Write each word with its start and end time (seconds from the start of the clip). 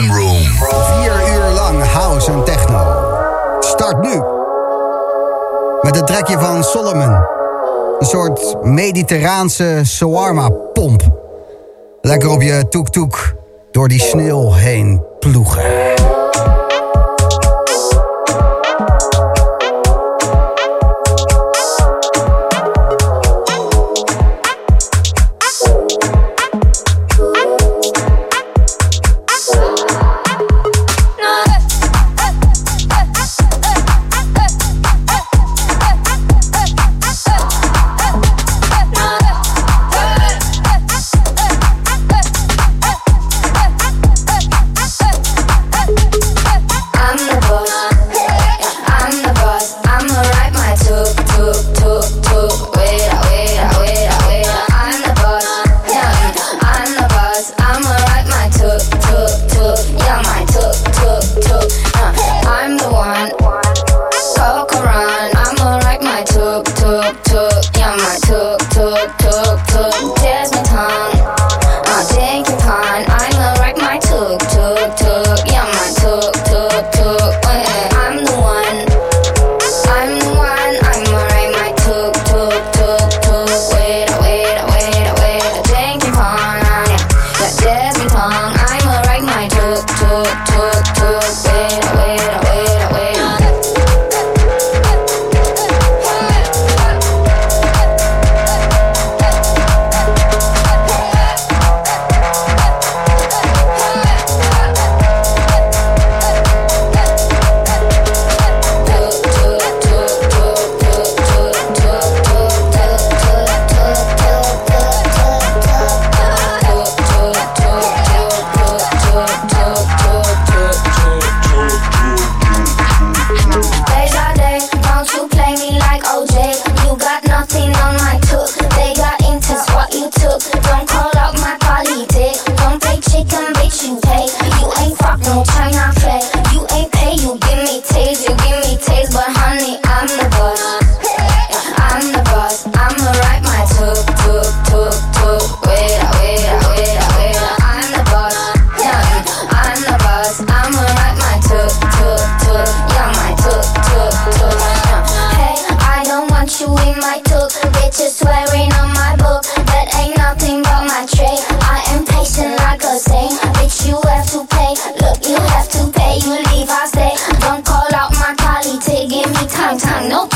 Room. 0.00 0.42
Vier 1.00 1.34
uur 1.34 1.50
lang 1.54 1.82
house 1.82 2.30
en 2.30 2.44
techno. 2.44 2.86
Start 3.60 4.00
nu. 4.00 4.22
Met 5.80 5.96
het 5.96 6.06
trekje 6.06 6.38
van 6.38 6.64
Solomon. 6.64 7.16
Een 7.98 8.06
soort 8.06 8.56
mediterraanse 8.62 9.80
shawarma-pomp. 9.84 11.02
Lekker 12.00 12.30
op 12.30 12.42
je 12.42 12.68
toek-toek 12.68 13.34
door 13.70 13.88
die 13.88 14.00
sneeuw 14.00 14.52
heen 14.52 15.04
ploegen. 15.18 15.81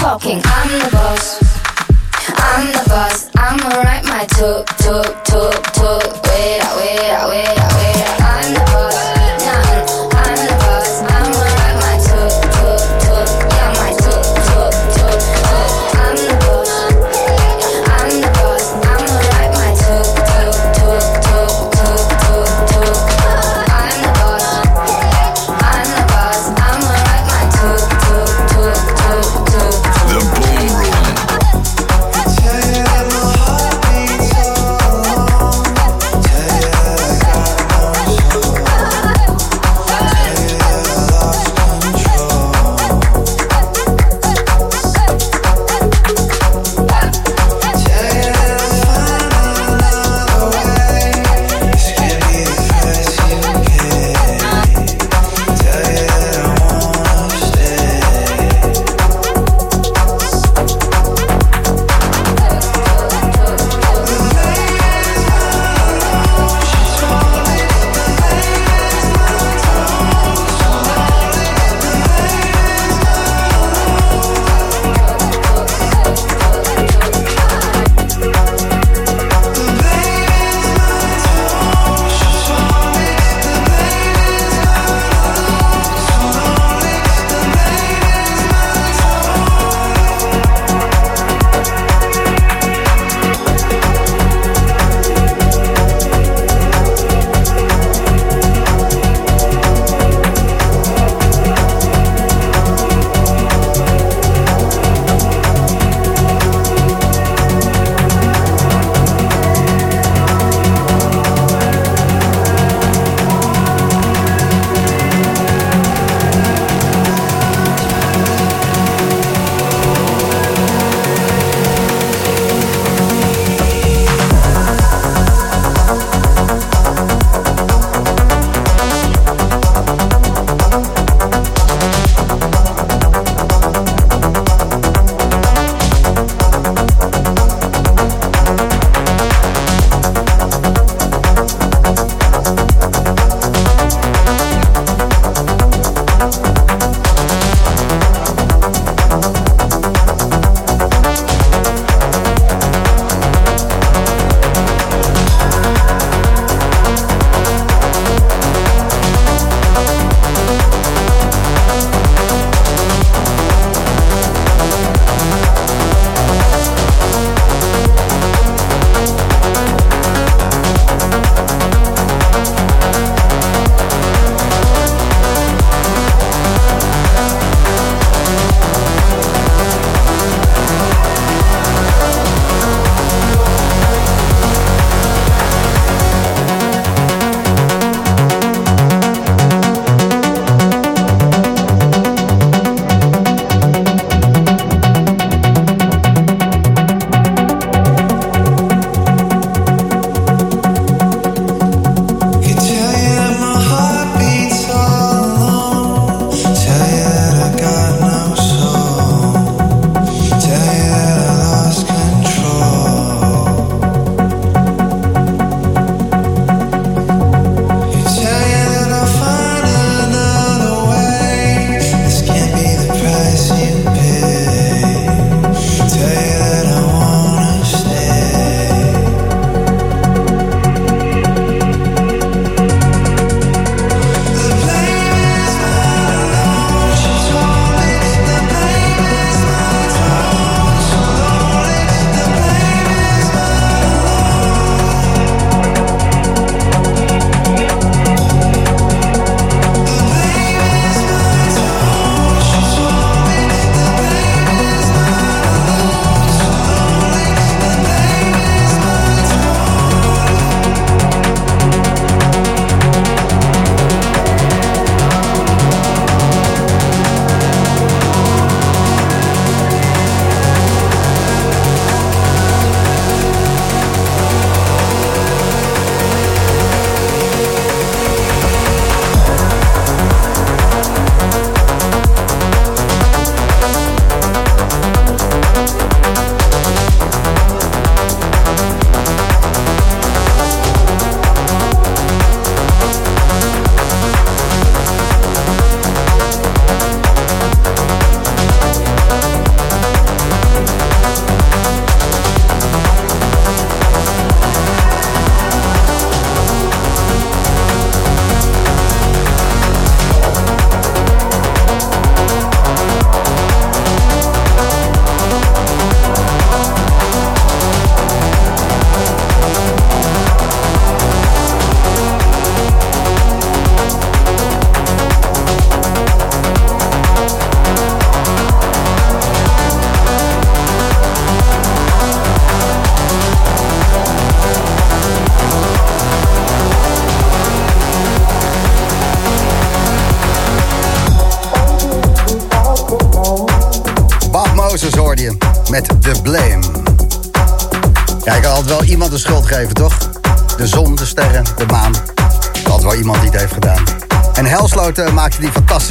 talking. 0.07 0.41
I'm 0.45 0.69
the 0.79 0.89
boss. 0.93 1.43
I'm 2.39 2.67
the 2.71 2.85
boss. 2.89 3.29
I'ma 3.35 3.69
write 3.83 4.05
my 4.05 4.25
tuk 4.39 4.65
tuk. 4.79 5.16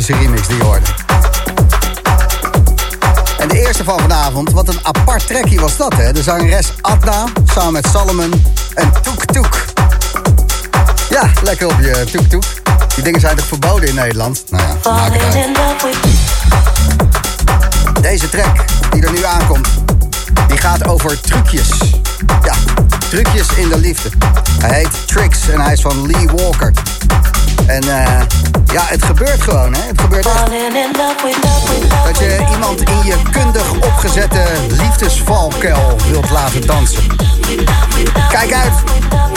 Fantastische 0.06 0.14
remix 0.14 0.48
die 0.48 0.58
je 0.58 0.64
hoorde. 0.64 0.86
En 3.40 3.48
de 3.48 3.60
eerste 3.60 3.84
van 3.84 4.00
vanavond, 4.00 4.52
wat 4.52 4.68
een 4.68 4.80
apart 4.82 5.28
trekje 5.28 5.60
was 5.60 5.78
dat, 5.78 5.94
hè? 5.94 6.14
De 6.14 6.24
zangeres 6.24 6.74
Adna, 6.82 7.26
samen 7.54 7.74
met 7.74 7.88
Salomon 7.92 8.44
en 8.74 8.92
Toek 9.02 9.26
Toek. 9.26 9.66
Ja, 11.10 11.30
lekker 11.44 11.68
op 11.68 11.80
je 11.80 12.06
Toek 12.12 12.26
Toek. 12.26 12.44
Die 12.96 13.04
dingen 13.04 13.20
zijn 13.20 13.36
toch 13.36 13.46
verboden 13.46 13.90
in 13.90 13.96
Nederland? 13.96 14.44
Nou 14.50 14.64
ja, 14.64 14.92
maak 14.92 15.14
het 15.14 15.58
uit. 15.58 15.98
Deze 18.02 18.30
track 18.30 18.66
die 18.92 19.06
er 19.06 19.12
nu 19.12 19.24
aankomt, 19.24 19.68
die 20.48 20.58
gaat 20.58 20.88
over 20.88 21.22
trucjes. 21.22 21.70
Ja, 22.44 22.54
trucjes 23.10 23.48
in 23.56 23.70
de 23.70 23.78
liefde. 23.78 24.10
Hij 24.60 24.78
heet 24.78 25.08
Tricks 25.08 25.50
en 25.50 25.62
hij 25.62 25.74
is 25.74 25.82
van 25.82 26.08
Lee 26.08 26.28
Walker. 26.28 26.72
En 27.66 27.84
eh, 27.84 28.22
ja, 28.76 28.86
het 28.86 29.06
gebeurt 29.06 29.42
gewoon, 29.42 29.74
hè. 29.74 29.82
Het 29.82 30.02
gebeurt 30.02 30.26
echt. 30.26 30.46
Dat 32.06 32.18
je 32.18 32.46
iemand 32.52 32.82
in 32.82 33.04
je 33.04 33.16
kundig 33.32 33.72
opgezette 33.74 34.44
liefdesvalkuil 34.68 35.96
wilt 36.10 36.30
laten 36.30 36.68
dansen. 36.68 37.04
Kijk 38.30 38.54
uit, 38.54 38.74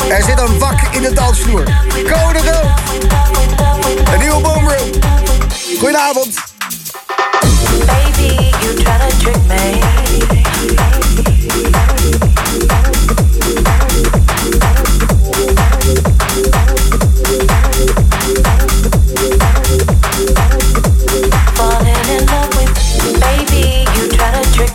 er 0.09 0.23
zit 0.23 0.41
een 0.41 0.59
wak 0.59 0.81
in 0.91 1.03
de 1.03 1.13
dansvloer. 1.13 1.63
Code 1.93 2.39
rood. 2.39 2.67
Een 4.13 4.19
nieuwe 4.19 4.41
boomroom. 4.41 4.91
Goedenavond. 5.79 6.35
Baby, 7.87 8.51
you 8.61 8.75
tryna 8.75 9.07
trick 9.19 9.47
me. 9.47 9.79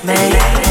Falling 0.04 0.12
in 0.12 0.22
love 0.26 0.52
with 0.52 0.64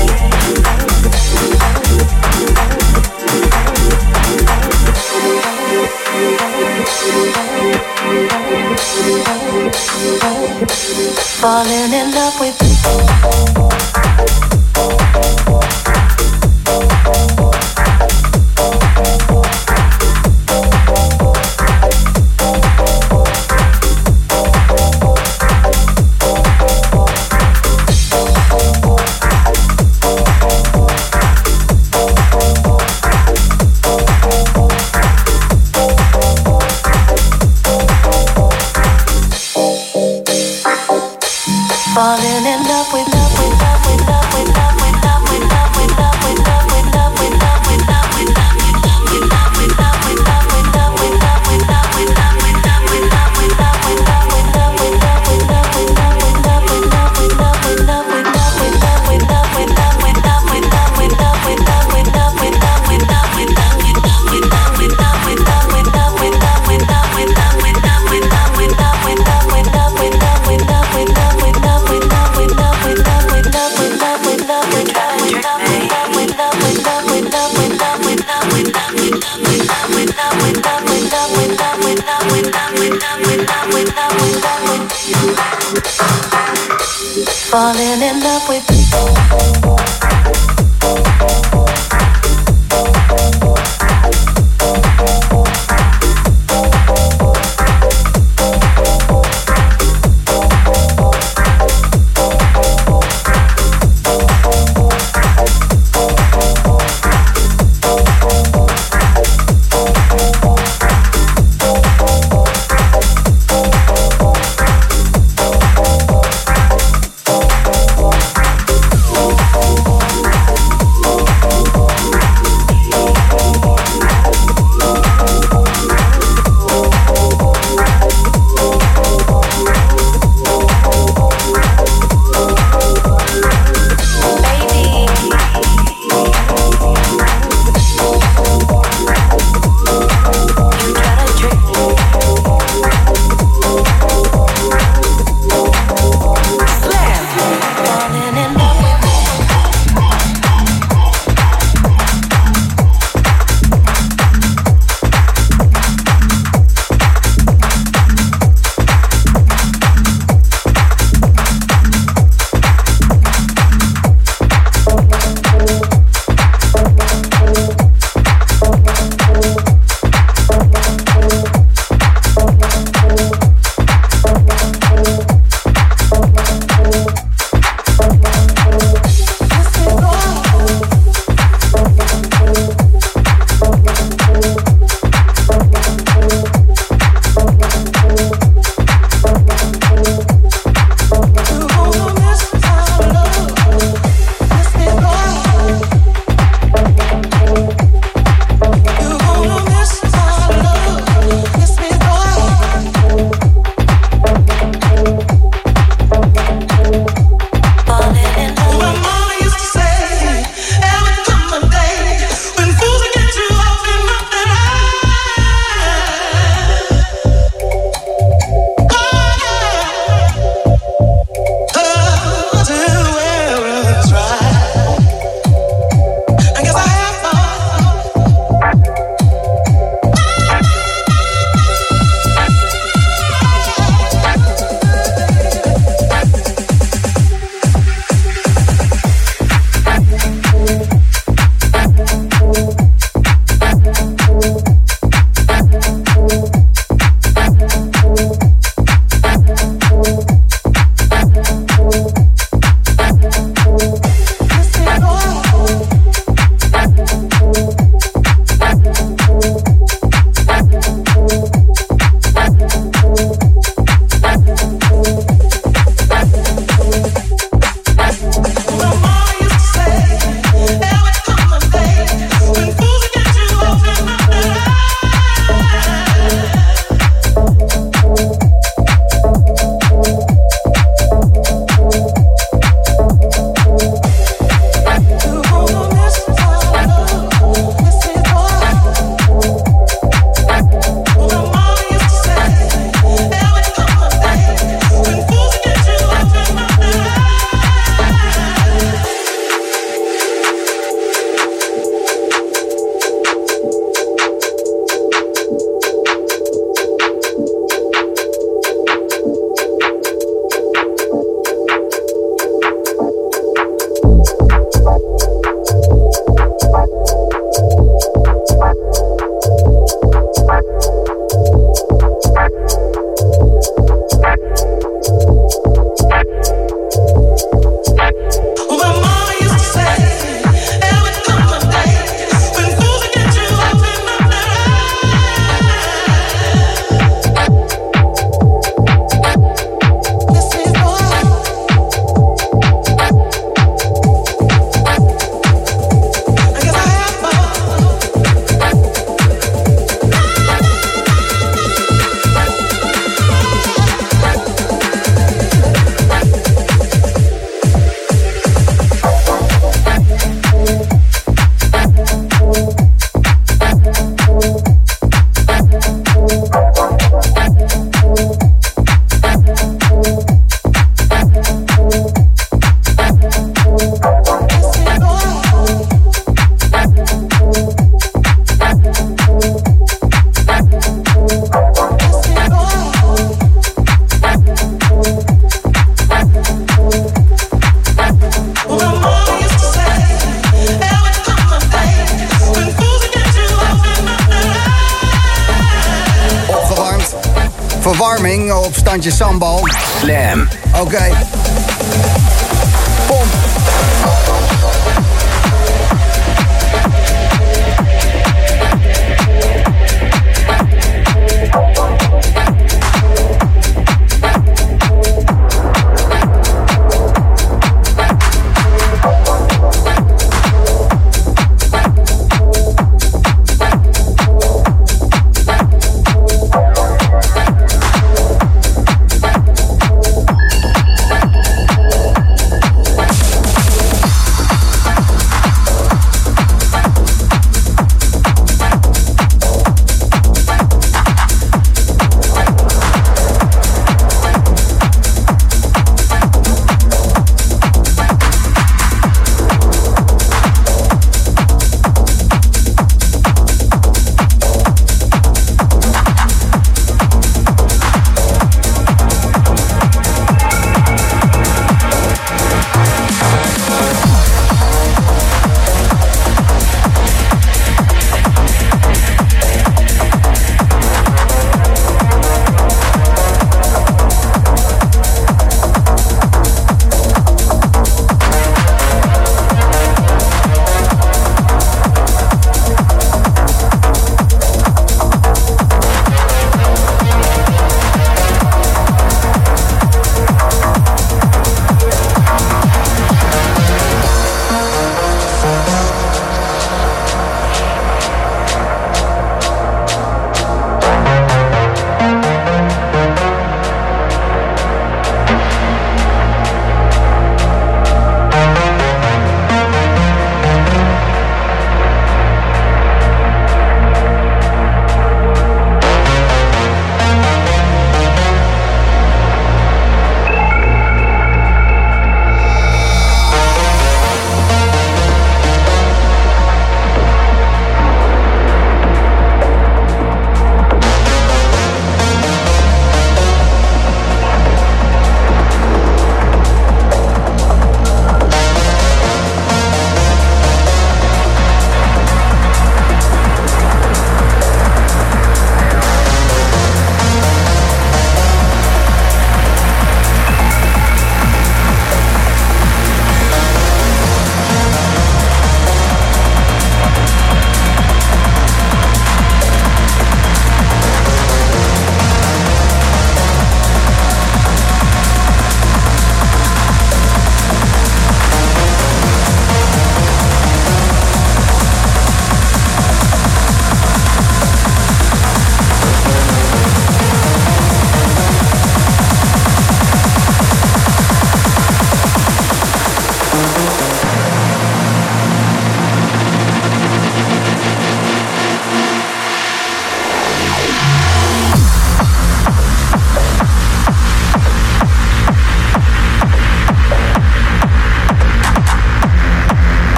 falling 11.40 11.92
in 11.92 12.10
love 12.12 12.40
with 12.40 12.60
love 12.60 13.56
with 13.56 14.51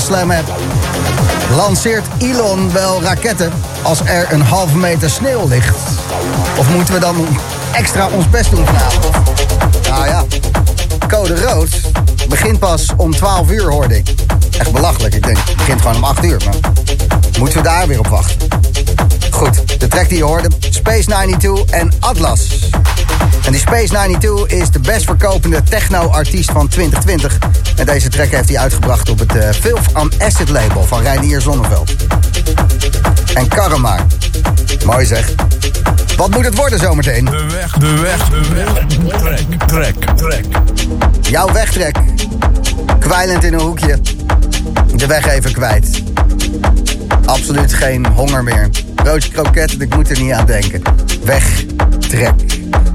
Slam. 0.00 0.32
Lanceert 1.56 2.06
Elon 2.18 2.72
wel 2.72 3.02
raketten 3.02 3.52
als 3.82 4.00
er 4.04 4.32
een 4.32 4.42
halve 4.42 4.76
meter 4.76 5.10
sneeuw 5.10 5.48
ligt? 5.48 5.76
Of 6.56 6.68
moeten 6.68 6.94
we 6.94 7.00
dan 7.00 7.26
extra 7.72 8.08
ons 8.08 8.30
best 8.30 8.50
doen 8.50 8.66
vanavond? 8.66 9.16
Nou 9.88 10.06
ja, 10.06 10.24
code 11.08 11.44
rood 11.44 11.68
begint 12.28 12.58
pas 12.58 12.86
om 12.96 13.16
12 13.16 13.50
uur 13.50 13.70
hoorde 13.70 13.96
ik. 13.96 14.14
Echt 14.58 14.72
belachelijk, 14.72 15.14
ik 15.14 15.22
denk 15.24 15.38
het 15.38 15.56
begint 15.56 15.80
gewoon 15.80 15.96
om 15.96 16.04
8 16.04 16.24
uur. 16.24 16.40
Maar 16.44 16.54
moeten 17.38 17.58
we 17.58 17.64
daar 17.64 17.86
weer 17.86 17.98
op 17.98 18.06
wachten? 18.06 18.48
Goed, 19.30 19.80
de 19.80 19.88
track 19.88 20.08
die 20.08 20.18
je 20.18 20.24
hoorde, 20.24 20.48
Space 20.70 21.04
92 21.04 21.64
en 21.64 21.92
Atlas. 22.00 22.70
En 23.44 23.52
die 23.52 23.60
Space 23.60 23.86
92 23.86 24.46
is 24.46 24.70
de 24.70 24.80
best 24.80 25.04
verkopende 25.04 25.62
techno-artiest 25.62 26.50
van 26.50 26.68
2020. 26.68 27.38
En 27.76 27.86
deze 27.86 28.08
track 28.08 28.28
heeft 28.28 28.48
hij 28.48 28.58
uitgebracht 28.58 29.10
op 29.10 29.18
het 29.18 29.34
uh, 29.34 29.50
Filth 29.50 29.92
on 29.92 30.12
Acid 30.18 30.48
label 30.48 30.84
van 30.84 31.02
Reinier 31.02 31.40
Zonneveld. 31.40 31.94
En 33.34 33.48
Karma. 33.48 34.06
Mooi 34.84 35.06
zeg. 35.06 35.34
Wat 36.16 36.30
moet 36.30 36.44
het 36.44 36.56
worden 36.56 36.78
zometeen? 36.78 37.24
De 37.24 37.46
weg, 37.50 37.72
de 37.72 37.98
weg, 38.00 38.28
de 38.28 38.50
weg. 38.54 38.86
Trek, 39.16 39.46
trek, 39.66 40.16
trek. 40.16 40.44
Jouw 41.20 41.52
wegtrek. 41.52 41.96
Kwijlend 42.98 43.44
in 43.44 43.52
een 43.52 43.60
hoekje. 43.60 43.98
De 44.94 45.06
weg 45.06 45.26
even 45.26 45.52
kwijt. 45.52 46.02
Absoluut 47.24 47.74
geen 47.74 48.06
honger 48.06 48.42
meer. 48.42 48.70
Broodje 48.94 49.30
kroket, 49.30 49.80
ik 49.80 49.94
moet 49.94 50.10
er 50.10 50.20
niet 50.20 50.32
aan 50.32 50.46
denken. 50.46 50.82
Weg, 51.24 51.64
trek. 51.98 52.32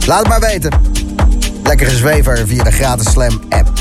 Laat 0.05 0.19
het 0.19 0.27
maar 0.27 0.39
weten. 0.39 0.71
Lekkere 1.63 1.95
zwever 1.95 2.47
via 2.47 2.63
de 2.63 2.71
gratis 2.71 3.11
Slam 3.11 3.41
app. 3.49 3.76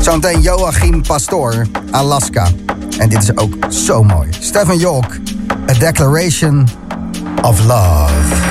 Zometeen 0.00 0.40
Joachim 0.40 1.02
Pastoor, 1.02 1.66
Alaska. 1.90 2.48
En 2.98 3.08
dit 3.08 3.22
is 3.22 3.36
ook 3.36 3.54
zo 3.68 4.02
mooi. 4.02 4.28
Stefan 4.38 4.78
York, 4.78 5.20
A 5.70 5.72
Declaration 5.78 6.68
of 7.42 7.64
Love. 7.64 8.48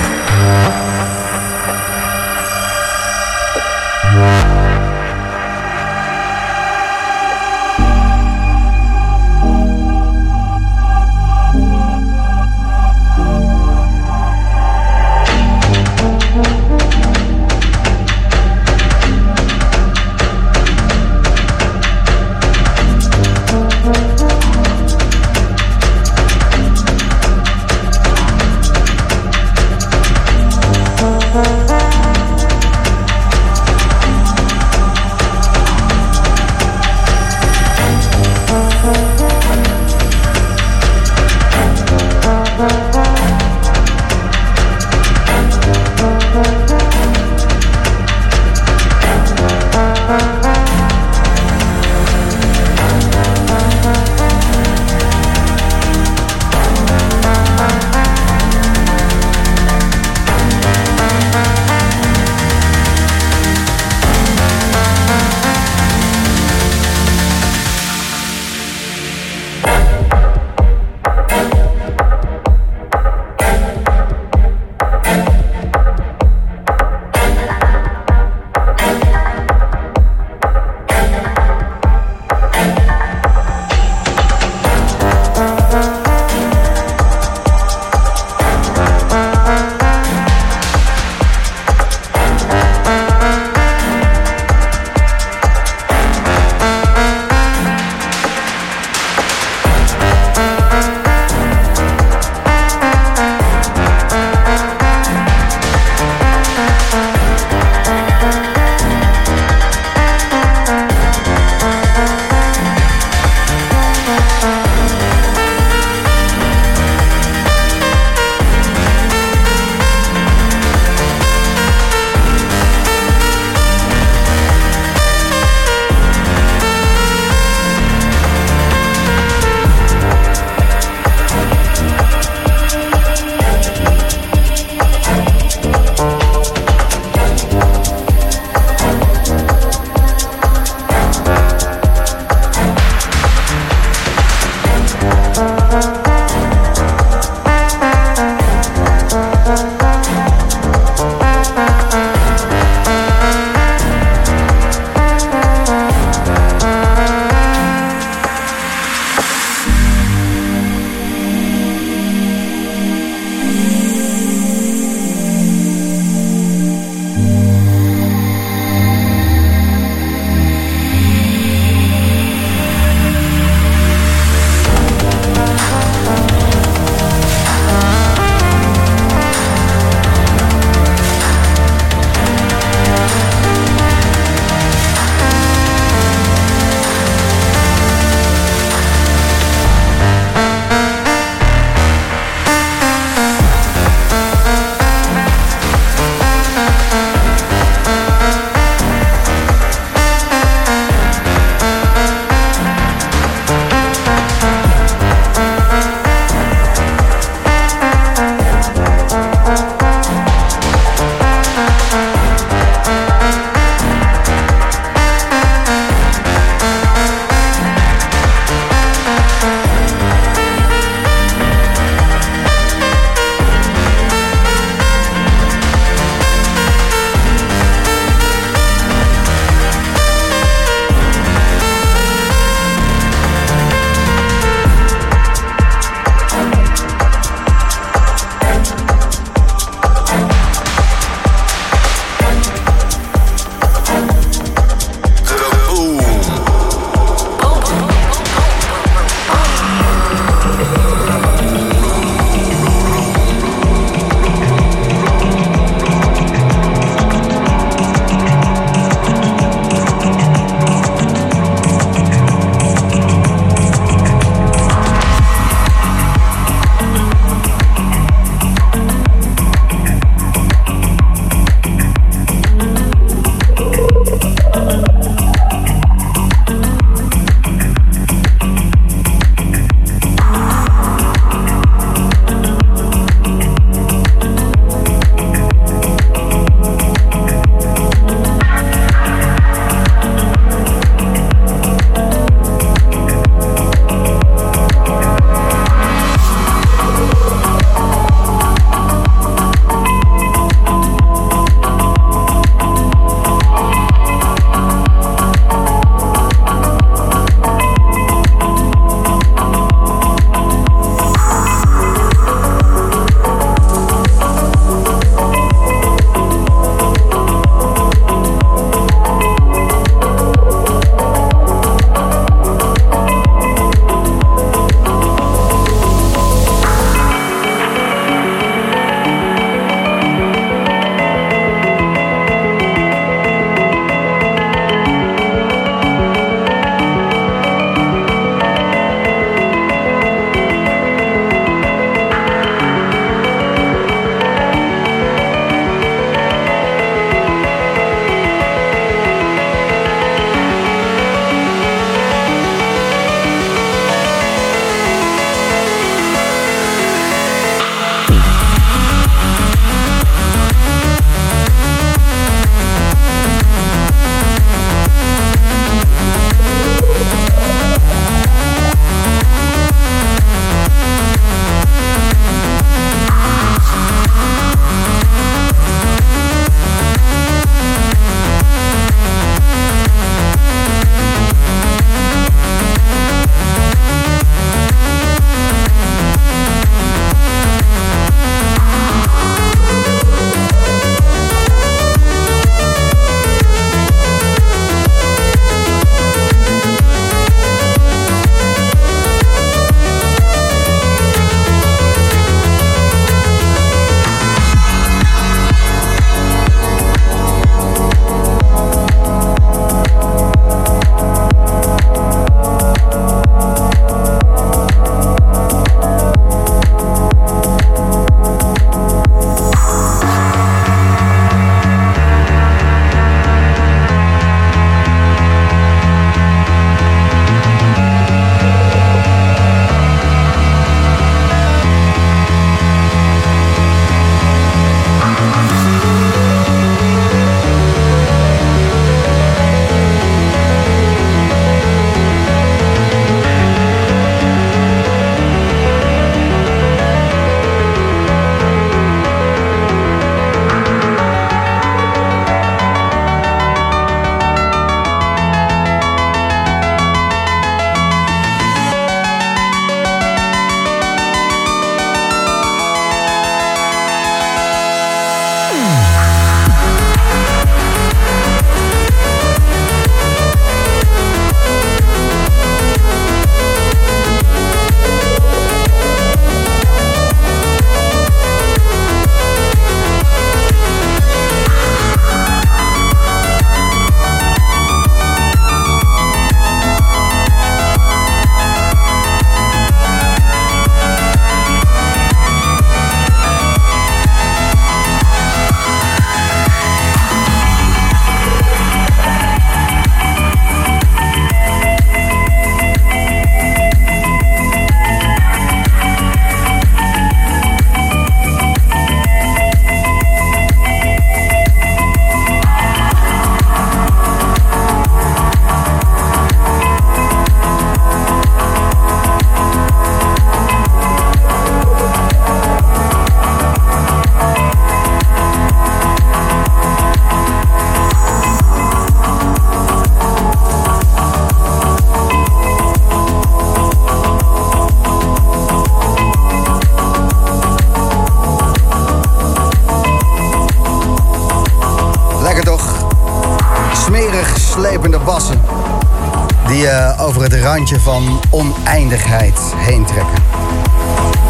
Van 547.90 548.20
oneindigheid 548.30 549.40
heen 549.56 549.86
trekken. 549.86 550.24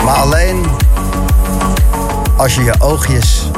Maar 0.06 0.16
alleen 0.16 0.66
als 2.38 2.56
je 2.56 2.64
je 2.64 2.74
oogjes 2.80 3.50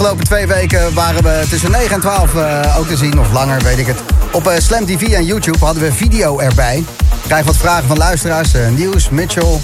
afgelopen 0.00 0.28
twee 0.28 0.46
weken 0.46 0.94
waren 0.94 1.22
we 1.22 1.46
tussen 1.48 1.70
9 1.70 1.90
en 1.90 2.00
12 2.00 2.34
uh, 2.34 2.76
ook 2.78 2.86
te 2.86 2.96
zien, 2.96 3.20
of 3.20 3.32
langer 3.32 3.62
weet 3.62 3.78
ik 3.78 3.86
het. 3.86 4.02
Op 4.32 4.46
uh, 4.46 4.52
Slam 4.58 4.86
TV 4.86 5.02
en 5.02 5.24
YouTube 5.24 5.58
hadden 5.58 5.82
we 5.82 5.92
video 5.92 6.38
erbij. 6.38 6.84
Krijg 7.26 7.44
wat 7.44 7.56
vragen 7.56 7.86
van 7.86 7.96
luisteraars. 7.96 8.54
Uh, 8.54 8.68
Nieuws, 8.68 9.08
Mitchell, 9.08 9.60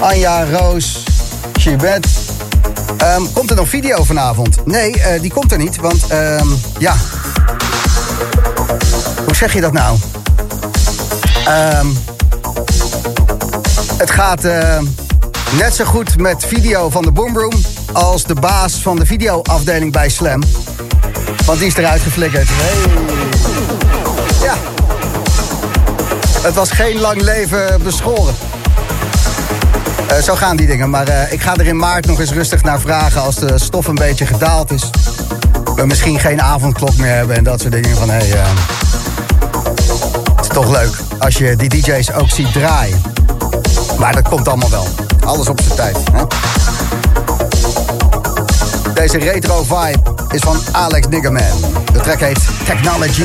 Anja, 0.00 0.44
Roos, 0.44 1.02
Chibet. 1.52 2.06
Um, 3.16 3.32
komt 3.32 3.50
er 3.50 3.56
nog 3.56 3.68
video 3.68 4.04
vanavond? 4.04 4.66
Nee, 4.66 5.20
die 5.20 5.32
komt 5.32 5.52
er 5.52 5.58
niet, 5.58 5.76
want 5.76 6.12
um, 6.12 6.60
ja. 6.78 6.94
Hoe 9.24 9.34
zeg 9.34 9.52
je 9.52 9.60
dat 9.60 9.72
nou? 9.72 9.98
Um, 11.78 11.98
het 13.96 14.10
gaat 14.10 14.42
net 15.56 15.74
zo 15.74 15.84
goed 15.84 16.18
met 16.18 16.44
video 16.46 16.90
van 16.90 17.02
de 17.02 17.10
Boomroom 17.12 17.52
als 17.92 18.24
de 18.24 18.34
baas 18.34 18.74
van 18.74 18.96
de 18.96 19.06
videoafdeling 19.06 19.92
bij 19.92 20.08
Slam. 20.08 20.42
Want 21.44 21.58
die 21.58 21.68
is 21.68 21.76
eruit 21.76 22.02
geflikkerd. 22.02 22.48
Hey. 22.50 22.92
Ja. 24.42 24.54
Het 26.42 26.54
was 26.54 26.70
geen 26.70 26.98
lang 26.98 27.20
leven 27.20 27.82
beschoren. 27.82 28.34
Uh, 30.10 30.18
zo 30.18 30.34
gaan 30.34 30.56
die 30.56 30.66
dingen. 30.66 30.90
Maar 30.90 31.08
uh, 31.08 31.32
ik 31.32 31.42
ga 31.42 31.56
er 31.56 31.66
in 31.66 31.76
maart 31.76 32.06
nog 32.06 32.20
eens 32.20 32.32
rustig 32.32 32.62
naar 32.62 32.80
vragen 32.80 33.22
als 33.22 33.34
de 33.34 33.58
stof 33.58 33.86
een 33.86 33.94
beetje 33.94 34.26
gedaald 34.26 34.70
is. 34.70 34.90
We 35.74 35.86
misschien 35.86 36.18
geen 36.18 36.42
avondklok 36.42 36.96
meer 36.96 37.14
hebben 37.14 37.36
en 37.36 37.44
dat 37.44 37.60
soort 37.60 37.72
dingen. 37.72 37.96
Van 37.96 38.10
hey, 38.10 38.28
uh, 38.28 38.46
het 40.36 40.44
is 40.44 40.48
toch 40.48 40.70
leuk 40.70 40.96
als 41.18 41.36
je 41.36 41.56
die 41.56 41.68
DJ's 41.68 42.12
ook 42.12 42.30
ziet 42.30 42.52
draaien. 42.52 43.02
Maar 43.98 44.12
dat 44.12 44.28
komt 44.28 44.48
allemaal 44.48 44.70
wel. 44.70 44.86
Alles 45.24 45.48
op 45.48 45.60
zijn 45.60 45.76
tijd. 45.76 45.96
Hè? 46.12 46.51
Deze 48.94 49.18
retro 49.18 49.62
vibe 49.62 50.14
is 50.28 50.40
van 50.40 50.58
Alex 50.72 51.06
Niggerman. 51.06 51.42
De 51.92 52.00
track 52.00 52.20
heet 52.20 52.40
Technology. 52.64 53.24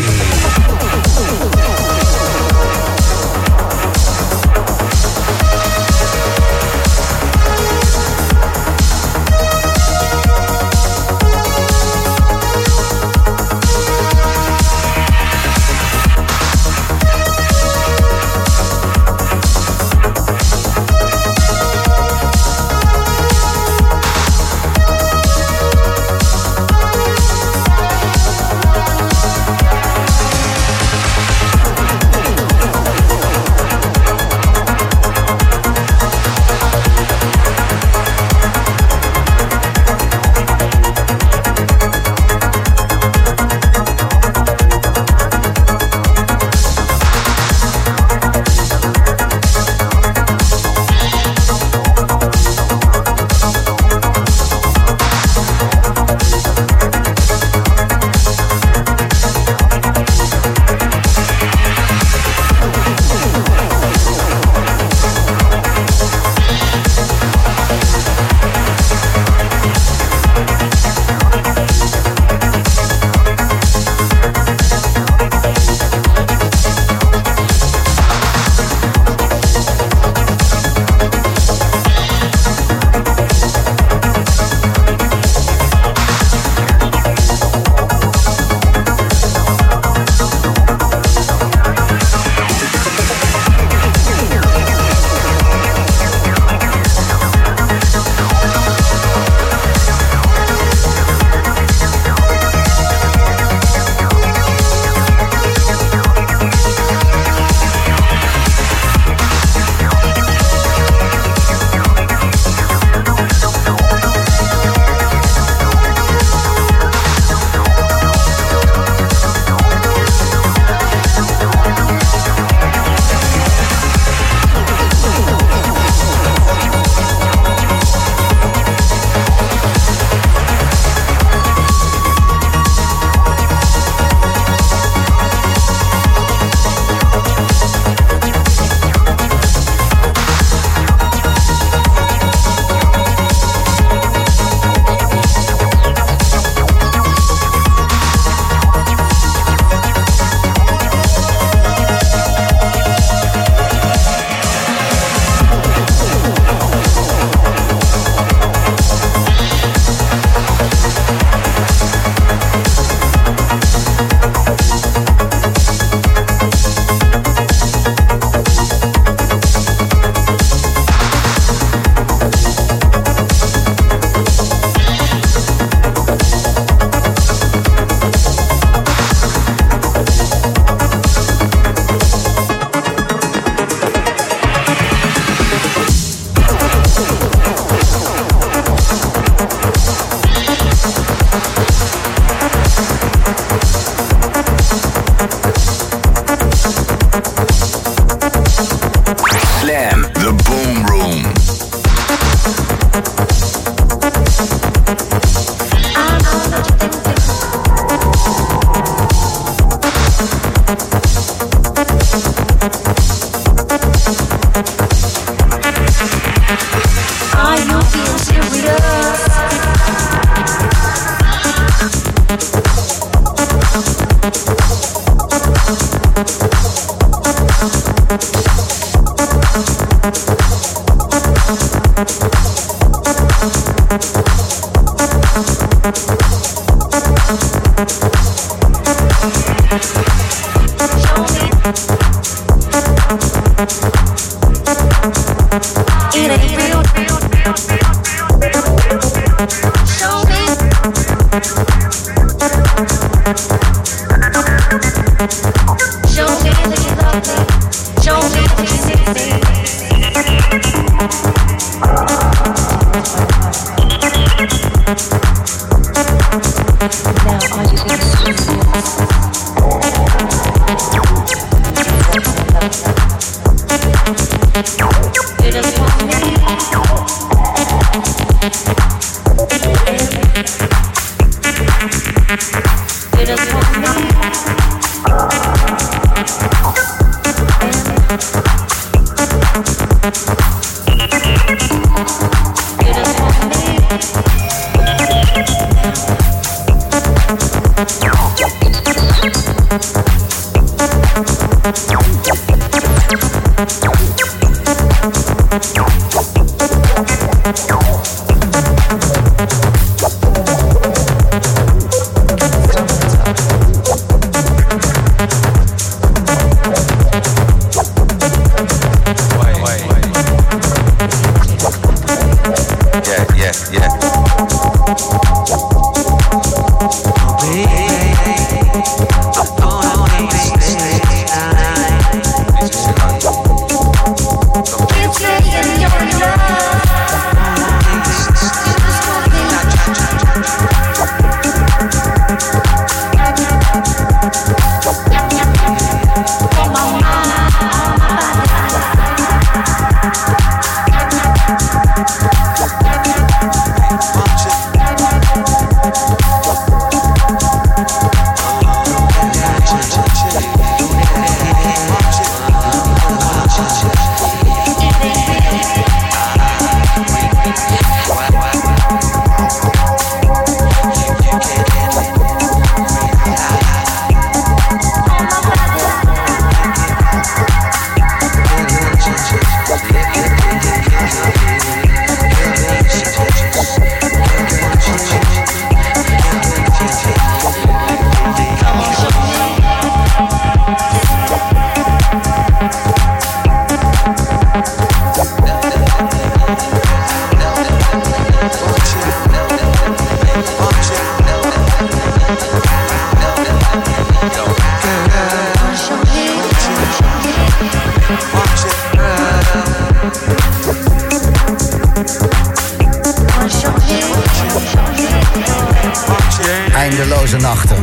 Eindeloze 416.88 417.38
nachten. 417.38 417.77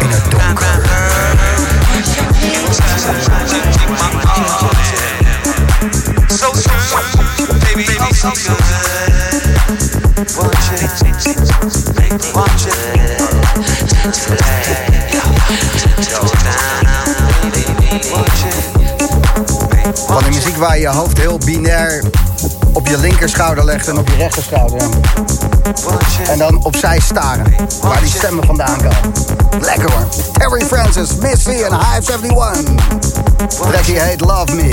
In 0.00 0.10
het 0.10 0.30
donker. 0.30 0.82
Baby, 7.64 7.84
baby. 7.84 8.14
Van 20.06 20.22
die 20.22 20.32
muziek 20.32 20.56
waar 20.56 20.78
je 20.78 20.88
hoofd 20.88 21.18
heel 21.18 21.38
binair 21.44 22.02
op 22.76 22.86
je 22.86 22.98
linkerschouder 22.98 23.64
legt 23.64 23.88
en 23.88 23.98
op 23.98 24.08
je 24.08 24.16
rechterschouder. 24.16 24.80
En 26.28 26.38
dan 26.38 26.64
opzij 26.64 27.00
staren, 27.00 27.54
waar 27.82 28.00
die 28.00 28.08
stemmen 28.08 28.44
vandaan 28.46 28.76
komen. 28.76 29.12
Lekker 29.60 29.90
hoor. 29.92 30.06
Terry 30.32 30.64
Francis, 30.64 31.14
Missy 31.14 31.50
en 31.50 31.72
Hive 31.74 32.12
71. 32.12 32.74
Trekkie 33.70 34.00
heet 34.00 34.20
Love 34.20 34.54
Me. 34.54 34.70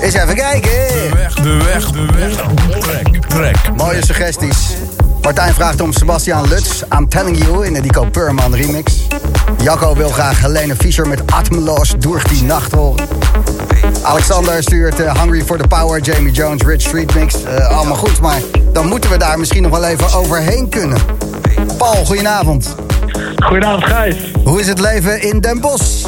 Eens 0.00 0.14
even 0.14 0.34
kijken. 0.34 0.70
De 0.70 1.10
weg, 1.14 1.34
de 1.34 1.56
weg, 1.66 1.90
de 1.90 2.06
weg. 2.14 2.80
Trek, 2.80 3.26
trek. 3.28 3.56
Mooie 3.76 4.04
suggesties. 4.04 4.56
Martijn 5.22 5.54
vraagt 5.54 5.80
om 5.80 5.92
Sebastian 5.92 6.48
Lutz, 6.48 6.82
I'm 6.98 7.08
Telling 7.08 7.44
You, 7.44 7.66
in 7.66 7.72
de 7.72 7.80
Nico 7.80 8.04
Purman 8.04 8.54
remix. 8.54 9.06
Jacco 9.58 9.94
wil 9.94 10.08
graag 10.08 10.40
Helene 10.40 10.76
Fischer 10.76 11.08
met 11.08 11.22
Atmeloos 11.32 11.94
door 11.98 12.22
die 12.28 12.42
nacht 12.42 12.72
horen. 12.72 13.06
Alexander 14.02 14.62
stuurt 14.62 15.00
eh, 15.00 15.20
Hungry 15.20 15.44
for 15.44 15.58
the 15.58 15.68
Power, 15.68 16.00
Jamie 16.00 16.32
Jones, 16.32 16.62
Rich 16.62 16.80
Street 16.80 17.14
Mix. 17.14 17.44
Eh, 17.44 17.76
allemaal 17.76 17.96
goed, 17.96 18.20
maar 18.20 18.40
dan 18.72 18.86
moeten 18.86 19.10
we 19.10 19.16
daar 19.16 19.38
misschien 19.38 19.62
nog 19.62 19.70
wel 19.70 19.84
even 19.84 20.12
overheen 20.12 20.68
kunnen. 20.68 20.98
Paul, 21.78 22.04
goedenavond. 22.04 22.74
Goedenavond, 23.44 23.84
Gijs. 23.84 24.16
Hoe 24.44 24.60
is 24.60 24.66
het 24.66 24.80
leven 24.80 25.22
in 25.22 25.40
Den 25.40 25.60
Bosch? 25.60 26.06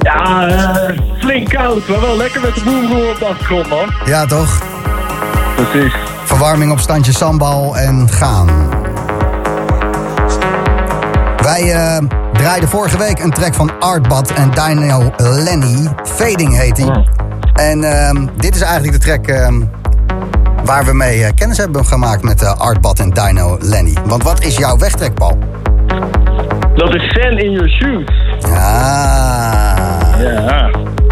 Ja, 0.00 0.48
eh, 0.48 0.98
flink 1.18 1.48
koud, 1.48 1.88
maar 1.88 2.00
wel 2.00 2.16
lekker 2.16 2.40
met 2.40 2.54
de 2.54 2.62
boerenroer 2.64 3.10
op 3.10 3.18
de 3.18 3.24
achtergrond, 3.24 3.68
man. 3.68 3.94
Ja, 4.04 4.26
toch? 4.26 4.62
Precies. 5.54 5.92
Verwarming 6.24 6.72
op 6.72 6.78
standje 6.78 7.12
sambal 7.12 7.76
en 7.76 8.08
gaan. 8.10 8.48
Wij 11.44 11.72
eh, 11.72 11.96
draaiden 12.32 12.68
vorige 12.68 12.98
week 12.98 13.18
een 13.18 13.30
track 13.30 13.54
van 13.54 13.70
Artbad 13.80 14.32
en 14.32 14.50
Dino 14.50 15.10
Lenny. 15.16 15.88
Fading 16.04 16.56
heet 16.56 16.76
die. 16.76 16.90
En 17.54 17.84
ehm, 17.84 18.26
dit 18.36 18.54
is 18.54 18.60
eigenlijk 18.60 18.92
de 18.92 18.98
track 18.98 19.26
ehm, 19.26 19.62
waar 20.64 20.84
we 20.84 20.92
mee 20.92 21.24
eh, 21.24 21.32
kennis 21.34 21.56
hebben 21.56 21.86
gemaakt 21.86 22.22
met 22.22 22.42
eh, 22.42 22.58
Artbad 22.58 22.98
en 22.98 23.10
Dino 23.10 23.58
Lenny. 23.60 23.96
Want 24.06 24.22
wat 24.22 24.44
is 24.44 24.56
jouw 24.56 24.76
wegtrek, 24.76 25.14
Paul? 25.14 25.38
Dat 26.74 26.94
is 26.94 27.02
Sand 27.02 27.38
in 27.38 27.50
Your 27.50 27.68
Shoes. 27.68 28.08
Ah. 28.44 28.50
Ja. 30.18 30.70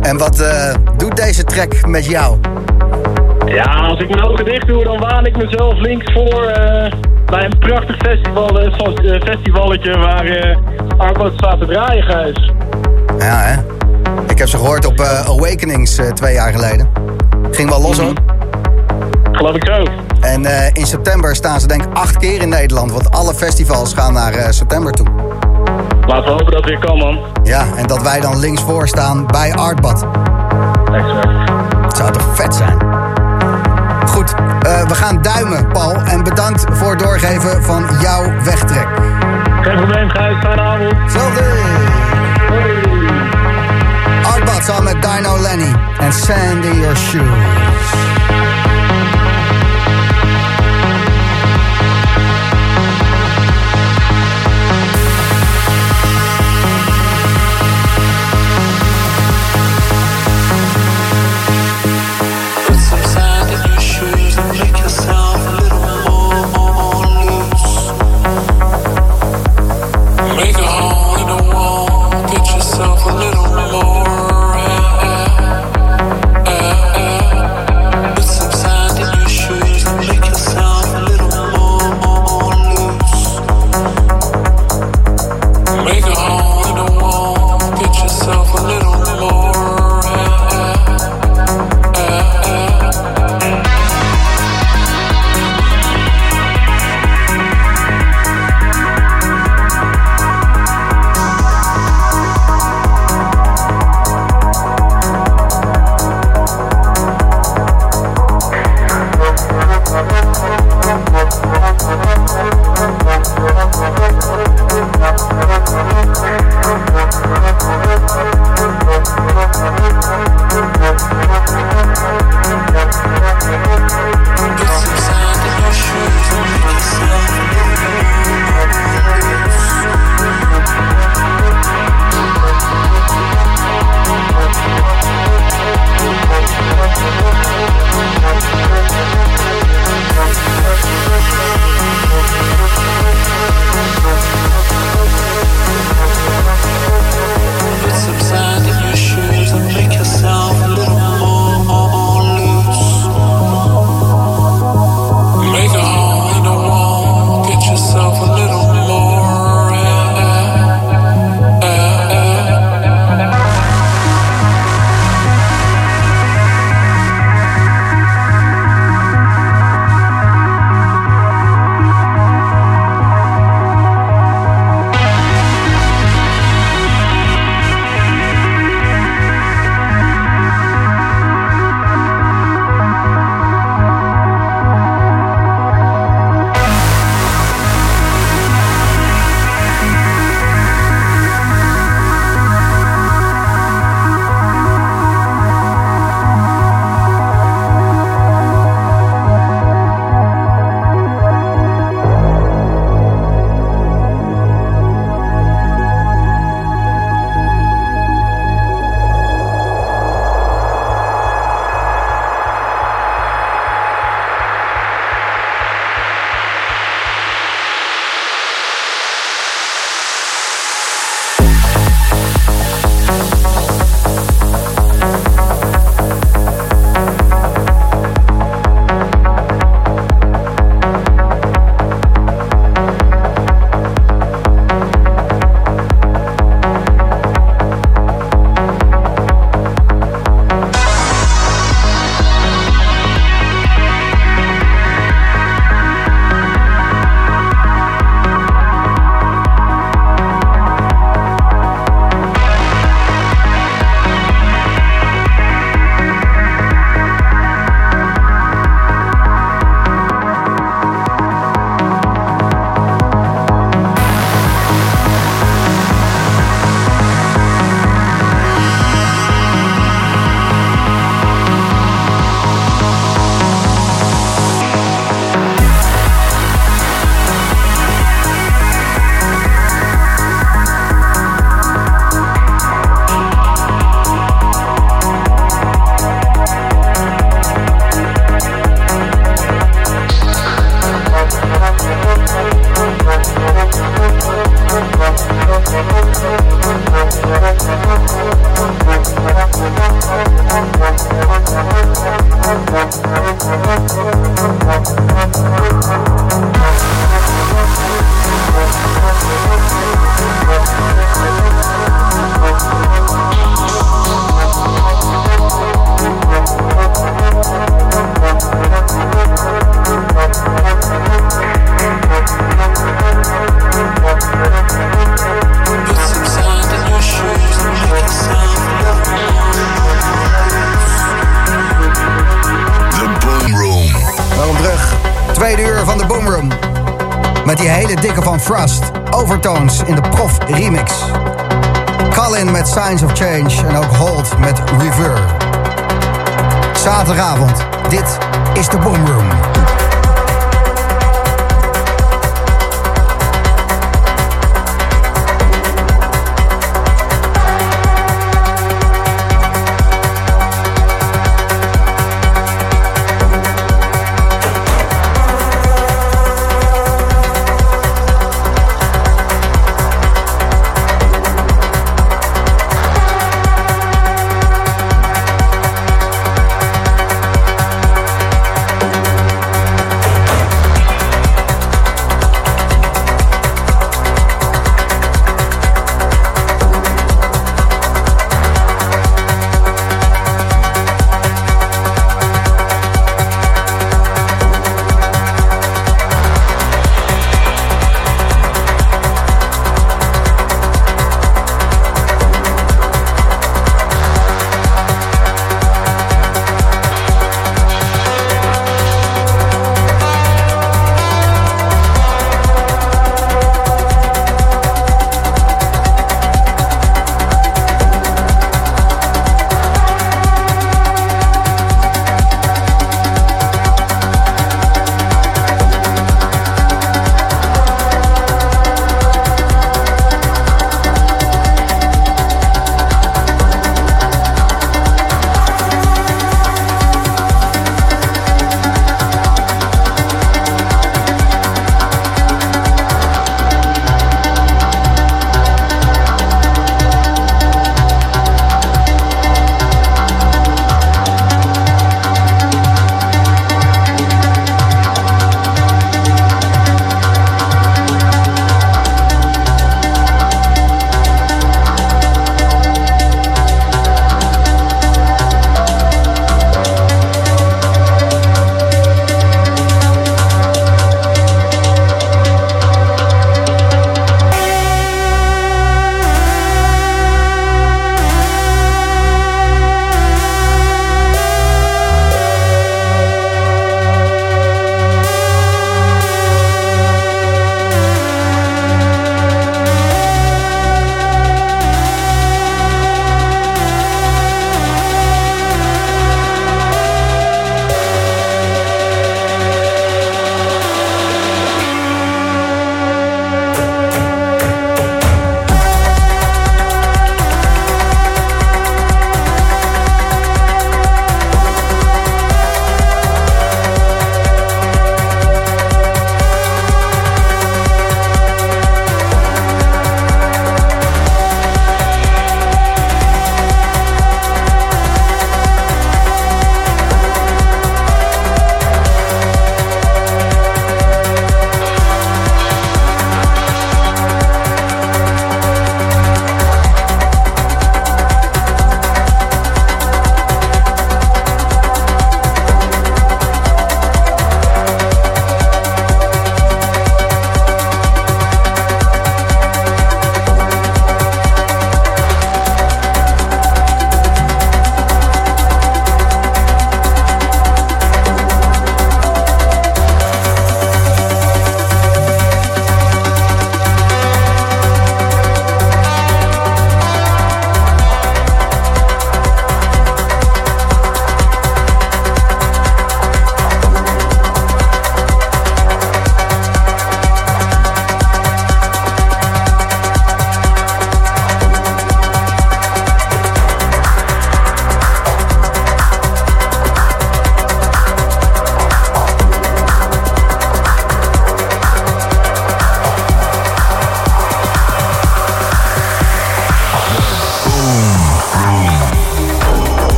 En 0.00 0.18
wat 0.18 0.44
doet 0.96 1.16
deze 1.16 1.44
track 1.44 1.86
met 1.86 2.06
jou? 2.06 2.38
Ja, 3.54 3.64
als 3.64 4.00
ik 4.00 4.08
mijn 4.08 4.24
ogen 4.24 4.44
dicht 4.44 4.66
doe, 4.66 4.84
dan 4.84 4.98
waan 4.98 5.26
ik 5.26 5.36
mezelf 5.36 5.78
links 5.78 6.12
voor 6.12 6.42
eh, 6.42 6.92
bij 7.26 7.44
een 7.44 7.58
prachtig 7.58 7.96
festival, 7.96 8.60
eh, 8.60 8.66
eh, 8.66 9.22
festivalletje 9.22 9.98
waar 9.98 10.24
eh 10.24 10.56
Arbo 10.96 11.30
staat 11.36 11.60
te 11.60 11.66
draaien, 11.66 12.02
Gijs. 12.02 12.52
Ja, 13.18 13.38
hè? 13.38 13.56
Ik 14.28 14.38
heb 14.38 14.48
ze 14.48 14.56
gehoord 14.56 14.86
op 14.86 15.00
Awakenings 15.00 16.00
twee 16.14 16.34
jaar 16.34 16.52
geleden. 16.52 16.88
Ging 17.50 17.70
wel 17.70 17.80
los, 17.80 17.98
hoor. 17.98 18.12
Geloof 19.32 19.56
ik 19.56 19.66
zo. 19.66 19.82
En 20.20 20.44
in 20.72 20.86
september 20.86 21.36
staan 21.36 21.60
ze 21.60 21.66
denk 21.66 21.82
ik 21.82 21.94
acht 21.94 22.16
keer 22.16 22.40
in 22.40 22.48
Nederland. 22.48 22.92
Want 22.92 23.10
alle 23.10 23.34
festivals 23.34 23.94
gaan 23.94 24.12
naar 24.12 24.52
september 24.54 24.92
toe. 24.92 25.06
Laten 26.06 26.24
we 26.24 26.30
hopen 26.30 26.44
dat 26.52 26.54
het 26.54 26.64
weer 26.64 26.78
kan, 26.78 26.98
man. 26.98 27.18
Ja, 27.42 27.64
en 27.76 27.86
dat 27.86 28.02
wij 28.02 28.20
dan 28.20 28.38
links 28.38 28.62
voor 28.62 28.88
staan 28.88 29.26
bij 29.26 29.54
Artbad. 29.54 30.06
Exact. 30.92 31.50
Het 31.82 31.96
zou 31.96 32.12
toch 32.12 32.36
vet 32.36 32.54
zijn? 32.54 32.93
Goed, 34.24 34.34
eh, 34.66 34.86
we 34.86 34.94
gaan 34.94 35.22
duimen, 35.22 35.68
Paul. 35.68 35.96
En 35.96 36.22
bedankt 36.22 36.64
voor 36.72 36.90
het 36.90 36.98
doorgeven 36.98 37.62
van 37.62 37.86
jouw 38.00 38.32
wegtrek. 38.44 38.86
Geen 39.62 39.76
probleem, 39.76 40.10
Gijs. 40.10 40.36
Fijne 40.38 40.60
avond. 40.60 41.12
Zelfde! 41.12 41.42
Artbad 44.22 44.64
samen 44.64 44.84
met 44.84 45.02
Dino 45.02 45.40
Lenny 45.40 45.74
en 45.98 46.12
Sandy 46.12 46.66
Your 46.66 46.96
Shoes. 46.96 47.22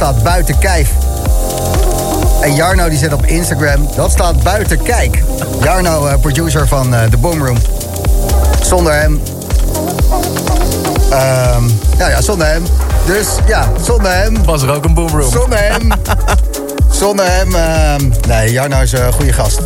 Staat 0.00 0.22
buiten 0.22 0.58
kijf. 0.58 0.90
En 2.40 2.54
Jarno 2.54 2.88
die 2.88 2.98
zet 2.98 3.12
op 3.12 3.26
Instagram, 3.26 3.88
dat 3.96 4.10
staat 4.10 4.42
buiten 4.42 4.82
kijk. 4.82 5.22
Jarno, 5.62 6.06
eh, 6.06 6.20
producer 6.20 6.68
van 6.68 6.94
eh, 6.94 7.04
The 7.04 7.16
Boom 7.16 7.46
Room. 7.46 7.58
Zonder 8.62 8.92
hem... 8.92 9.20
Ehm 11.10 11.64
ja, 12.00 12.08
ja, 12.08 12.20
zonder 12.20 12.46
hem. 12.46 12.62
Dus 13.06 13.26
ja, 13.46 13.68
zonder 13.82 14.12
hem... 14.12 14.44
Was 14.44 14.62
er 14.62 14.70
ook 14.74 14.84
een 14.84 14.94
boomroom? 14.94 15.30
Zonder 15.30 15.58
hem... 15.58 15.92
zonder 17.00 17.26
hem... 17.26 17.54
ehm, 17.54 18.10
nee, 18.28 18.52
Jarno 18.52 18.80
is 18.80 18.92
een 18.92 19.12
goede 19.12 19.32
gast. 19.32 19.60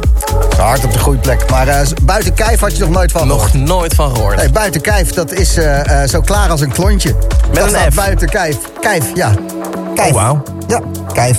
Hart 0.56 0.84
op 0.84 0.92
de 0.92 0.98
goede 0.98 1.18
plek. 1.18 1.50
Maar 1.50 1.68
eh, 1.68 1.86
buiten 2.02 2.34
kijf 2.34 2.60
had 2.60 2.76
je 2.76 2.80
nog 2.80 2.90
nooit 2.90 3.12
van 3.12 3.26
Nog 3.26 3.52
nooit 3.52 3.94
van 3.94 4.14
gehoord. 4.14 4.36
Nee, 4.36 4.50
buiten 4.50 4.80
kijf, 4.80 5.12
dat 5.12 5.32
is 5.32 5.56
eh, 5.56 6.02
eh, 6.02 6.08
zo 6.08 6.20
klaar 6.20 6.50
als 6.50 6.60
een 6.60 6.72
klontje. 6.72 7.14
Met 7.48 7.58
dat 7.58 7.72
een 7.72 7.92
F. 7.92 7.94
buiten 7.94 8.28
kijf. 8.28 8.56
Kijf, 8.80 9.04
ja. 9.14 9.32
Kijf. 9.94 10.14
Oh, 10.14 10.22
wauw. 10.22 10.42
Ja, 10.66 10.80
kijf. 11.12 11.38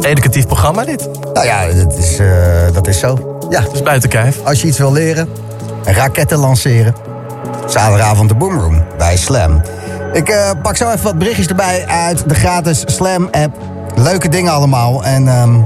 Educatief 0.00 0.46
programma 0.46 0.84
dit. 0.84 1.08
Nou 1.32 1.46
ja, 1.46 1.66
dat 1.72 1.96
is, 1.96 2.18
eh, 2.18 2.26
dat 2.72 2.86
is 2.86 2.98
zo. 2.98 3.38
Ja, 3.50 3.60
Dus 3.72 3.82
buiten 3.82 4.08
kijf. 4.08 4.40
als 4.44 4.60
je 4.60 4.66
iets 4.66 4.78
wil 4.78 4.92
leren, 4.92 5.28
raketten 5.84 6.38
lanceren. 6.38 6.94
Zaterdagavond 7.66 8.28
de 8.28 8.34
Boomroom 8.34 8.84
bij 8.98 9.16
Slam. 9.16 9.62
Ik 10.12 10.28
eh, 10.28 10.50
pak 10.62 10.76
zo 10.76 10.90
even 10.90 11.04
wat 11.04 11.18
berichtjes 11.18 11.46
erbij 11.46 11.86
uit 11.86 12.28
de 12.28 12.34
gratis 12.34 12.82
Slam-app. 12.86 13.56
Leuke 13.94 14.28
dingen 14.28 14.52
allemaal. 14.52 15.04
En 15.04 15.28
ehm, 15.28 15.60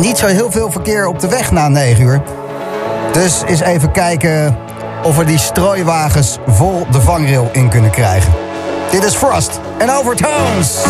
niet 0.00 0.18
zo 0.18 0.26
heel 0.26 0.50
veel 0.50 0.70
verkeer 0.70 1.06
op 1.06 1.20
de 1.20 1.28
weg 1.28 1.50
na 1.50 1.68
9 1.68 2.04
uur. 2.04 2.22
Dus 3.12 3.42
eens 3.46 3.60
even 3.60 3.90
kijken 3.90 4.56
of 5.02 5.16
we 5.16 5.24
die 5.24 5.38
strooiwagens 5.38 6.38
vol 6.46 6.86
de 6.90 7.00
vangrail 7.00 7.48
in 7.52 7.68
kunnen 7.68 7.90
krijgen. 7.90 8.32
Dit 8.90 9.04
is 9.04 9.14
Frost 9.14 9.60
en 9.78 9.90
Overtones. 9.90 10.84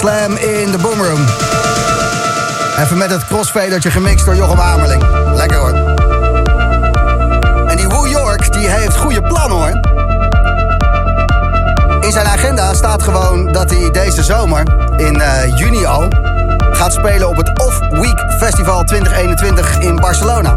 Slam 0.00 0.36
in 0.36 0.70
de 0.70 0.78
Boomroom. 0.78 1.24
Even 2.78 2.98
met 2.98 3.10
het 3.10 3.24
crossfadertje 3.24 3.90
gemixt 3.90 4.24
door 4.24 4.36
Jochem 4.36 4.60
Amerling. 4.60 5.04
Lekker 5.34 5.58
hoor. 5.58 5.72
En 7.68 7.76
die 7.76 7.88
Woo 7.88 8.08
York, 8.08 8.52
die 8.52 8.68
heeft 8.68 8.96
goede 8.96 9.22
plannen 9.22 9.58
hoor. 9.58 9.80
In 12.00 12.12
zijn 12.12 12.26
agenda 12.26 12.74
staat 12.74 13.02
gewoon 13.02 13.52
dat 13.52 13.70
hij 13.70 13.90
deze 13.90 14.22
zomer, 14.22 14.62
in 14.96 15.20
eh, 15.20 15.56
juni 15.58 15.86
al... 15.86 16.08
gaat 16.72 16.92
spelen 16.92 17.28
op 17.28 17.36
het 17.36 17.58
Off 17.58 17.78
Week 17.78 18.24
Festival 18.38 18.84
2021 18.84 19.78
in 19.78 19.96
Barcelona. 19.96 20.54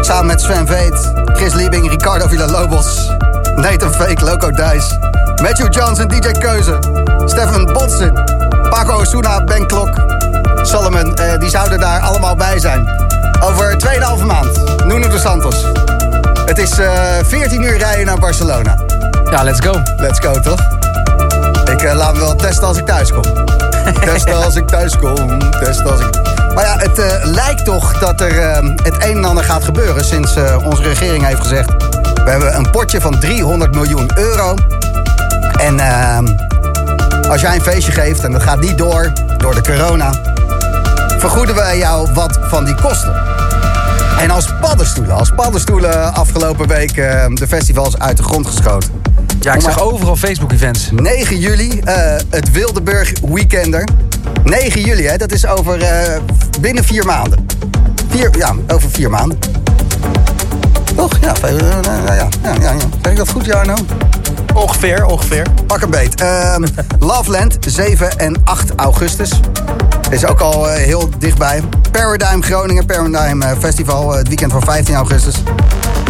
Samen 0.00 0.26
met 0.26 0.40
Sven 0.40 0.66
Veet, 0.66 1.12
Chris 1.24 1.54
Liebing, 1.54 1.90
Ricardo 1.90 2.28
Villalobos... 2.28 3.10
Nathan 3.54 3.92
Fake, 3.92 4.24
Loco 4.24 4.50
Dice, 4.50 4.98
Matthew 5.42 5.72
Johnson, 5.72 6.08
DJ 6.08 6.30
Keuze... 6.30 6.78
Stefan 7.30 7.64
Botsen, 7.66 8.19
Paco 8.70 9.00
Osuna, 9.00 9.44
Ben 9.44 9.66
Klok... 9.66 10.10
Solomon, 10.62 11.16
eh, 11.16 11.38
die 11.38 11.50
zouden 11.50 11.78
daar 11.78 12.00
allemaal 12.00 12.36
bij 12.36 12.58
zijn. 12.58 12.88
Over 13.40 13.76
2,5 14.18 14.24
maand. 14.26 14.84
Nuno 14.84 15.08
de 15.08 15.18
Santos. 15.18 15.64
Het 16.44 16.58
is 16.58 16.78
eh 16.78 16.92
14 17.24 17.62
uur 17.62 17.78
rijden 17.78 18.06
naar 18.06 18.18
Barcelona. 18.18 18.76
Ja, 19.30 19.42
let's 19.42 19.60
go. 19.60 19.82
Let's 19.96 20.18
go, 20.18 20.40
toch? 20.40 20.60
Ik 21.64 21.82
eh, 21.82 21.94
laat 21.94 22.12
me 22.14 22.20
wel 22.20 22.36
testen 22.36 22.66
als 22.66 22.76
ik 22.76 22.86
thuis 22.86 23.12
kom. 23.12 23.22
testen 24.04 24.44
als 24.44 24.56
ik 24.56 24.66
thuis 24.68 24.96
kom. 24.96 25.50
Testen 25.50 25.90
als 25.90 26.00
ik... 26.00 26.10
Maar 26.54 26.64
ja, 26.64 26.76
het 26.76 27.24
lijkt 27.24 27.64
toch 27.64 27.98
dat 27.98 28.20
er 28.20 28.54
het 28.82 28.94
een 29.04 29.16
en 29.16 29.24
ander 29.24 29.44
gaat 29.44 29.64
gebeuren... 29.64 30.04
sinds 30.04 30.36
onze 30.64 30.82
regering 30.82 31.26
heeft 31.26 31.40
gezegd... 31.40 31.70
we 32.24 32.30
hebben 32.30 32.56
een 32.56 32.70
potje 32.70 33.00
van 33.00 33.18
300 33.18 33.74
miljoen 33.74 34.10
euro. 34.14 34.54
En 35.56 35.80
ehm, 35.80 36.26
als 37.30 37.40
jij 37.40 37.54
een 37.54 37.62
feestje 37.62 37.92
geeft 37.92 38.24
en 38.24 38.32
dat 38.32 38.42
gaat 38.42 38.60
niet 38.60 38.78
door... 38.78 39.12
door 39.38 39.54
de 39.54 39.62
corona... 39.62 40.12
vergoeden 41.18 41.54
wij 41.54 41.78
jou 41.78 42.12
wat 42.14 42.38
van 42.42 42.64
die 42.64 42.74
kosten. 42.74 43.14
En 44.18 44.30
als 44.30 44.48
paddenstoelen, 44.60 45.16
als 45.16 45.32
paddenstoelen 45.36 46.14
afgelopen 46.14 46.68
week 46.68 46.96
eh, 46.96 47.26
de 47.34 47.46
festivals 47.46 47.98
uit 47.98 48.16
de 48.16 48.22
grond 48.22 48.46
geschoten. 48.46 48.90
Ja, 49.40 49.54
ik 49.54 49.60
zag 49.60 49.80
overal 49.80 50.16
Facebook-events. 50.16 50.90
9 50.90 51.38
juli, 51.38 51.80
eh, 51.84 52.16
het 52.30 52.52
Wildeburg 52.52 53.12
Weekender. 53.20 53.88
9 54.44 54.80
juli, 54.80 55.06
hè, 55.06 55.16
dat 55.16 55.32
is 55.32 55.46
over 55.46 55.82
eh, 55.82 56.20
binnen 56.60 56.84
vier 56.84 57.04
maanden. 57.04 57.46
Vier, 58.08 58.30
ja, 58.38 58.54
over 58.68 58.90
vier 58.90 59.10
maanden. 59.10 59.38
Toch? 60.96 61.18
Ja, 61.20 61.34
eh, 61.42 61.58
ja, 61.58 61.80
ja, 62.06 62.14
ja, 62.14 62.28
ja, 62.42 62.52
ja. 62.60 62.74
Zeg 63.02 63.12
ik 63.12 63.16
dat 63.16 63.28
goed, 63.28 63.44
Jarno? 63.44 63.74
Ongeveer, 64.54 65.04
ongeveer. 65.04 65.46
Pak 65.70 65.82
een 65.82 65.90
beet. 65.90 66.20
Ehm, 66.20 66.66
Loveland, 66.98 67.56
7 67.66 68.18
en 68.18 68.36
8 68.44 68.74
augustus. 68.76 69.30
Is 70.10 70.26
ook 70.26 70.40
al 70.40 70.68
eh, 70.68 70.84
heel 70.84 71.10
dichtbij. 71.18 71.62
Paradigm 71.90 72.40
Groningen, 72.40 72.86
Paradigm 72.86 73.42
eh, 73.42 73.50
Festival, 73.58 74.12
eh, 74.12 74.18
het 74.18 74.28
weekend 74.28 74.52
van 74.52 74.62
15 74.62 74.94
augustus. 74.94 75.34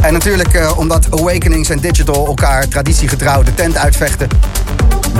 En 0.03 0.12
natuurlijk 0.12 0.77
omdat 0.77 1.07
Awakenings 1.11 1.69
en 1.69 1.78
Digital 1.78 2.27
elkaar 2.27 2.69
traditiegetrouw 2.69 3.43
de 3.43 3.55
tent 3.55 3.77
uitvechten. 3.77 4.28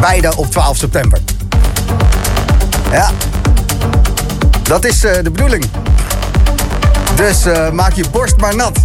Beide 0.01 0.37
op 0.37 0.51
12 0.51 0.77
september. 0.77 1.19
Ja, 2.91 3.11
dat 4.63 4.85
is 4.85 5.01
de 5.01 5.31
bedoeling. 5.33 5.65
Dus 7.15 7.45
maak 7.73 7.93
je 7.93 8.05
borst 8.11 8.37
maar 8.37 8.57
nat. 8.57 8.79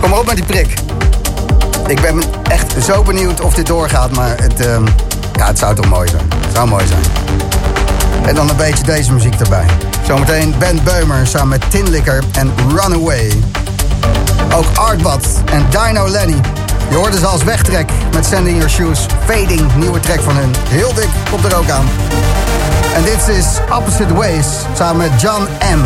Kom 0.00 0.10
maar 0.10 0.18
op 0.18 0.26
met 0.26 0.36
die 0.36 0.44
prik. 0.44 0.85
Ik 1.86 2.00
ben 2.00 2.22
echt 2.42 2.84
zo 2.84 3.02
benieuwd 3.02 3.40
of 3.40 3.54
dit 3.54 3.66
doorgaat, 3.66 4.10
maar 4.10 4.40
het, 4.42 4.66
ehm, 4.66 4.84
ja, 5.32 5.46
het 5.46 5.58
zou 5.58 5.74
toch 5.74 5.88
mooi 5.88 6.08
zijn. 6.08 6.22
Het 6.40 6.54
zou 6.54 6.68
mooi 6.68 6.86
zijn. 6.86 7.02
En 8.26 8.34
dan 8.34 8.48
een 8.48 8.56
beetje 8.56 8.84
deze 8.84 9.12
muziek 9.12 9.34
erbij. 9.34 9.66
Zometeen 10.06 10.54
Ben 10.58 10.80
Beumer 10.84 11.26
samen 11.26 11.48
met 11.48 11.70
Tinlicker 11.70 12.24
en 12.32 12.52
Runaway. 12.68 13.32
Ook 14.54 14.64
Artbad 14.74 15.26
en 15.44 15.66
Dino 15.70 16.08
Lenny. 16.08 16.40
Je 16.88 16.96
hoorde 16.96 17.18
ze 17.18 17.26
als 17.26 17.44
wegtrek 17.44 17.90
met 18.12 18.26
Sending 18.26 18.56
Your 18.56 18.70
Shoes. 18.70 19.06
Fading, 19.24 19.74
nieuwe 19.74 20.00
track 20.00 20.20
van 20.20 20.36
hun. 20.36 20.54
Heel 20.68 20.94
dik, 20.94 21.08
komt 21.30 21.44
er 21.44 21.56
ook 21.56 21.70
aan. 21.70 21.88
En 22.94 23.02
dit 23.02 23.36
is 23.36 23.46
Opposite 23.78 24.14
Ways 24.14 24.46
samen 24.74 24.96
met 24.96 25.20
John 25.20 25.42
M. 25.60 25.80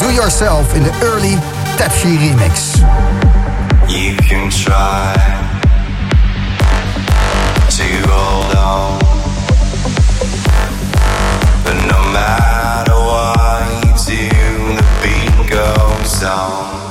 Do 0.00 0.10
Yourself 0.10 0.74
in 0.74 0.82
de 0.82 0.90
Early 1.00 1.38
Tapshi 1.76 2.18
remix. 2.18 2.60
Can 4.18 4.50
try 4.50 5.14
to 7.68 7.84
hold 8.08 8.54
on, 8.56 8.98
but 11.64 11.74
no 11.90 12.00
matter 12.12 12.94
what 12.94 13.96
do, 14.06 14.76
the 14.76 14.84
beat 15.02 15.50
goes 15.50 16.22
on. 16.22 16.83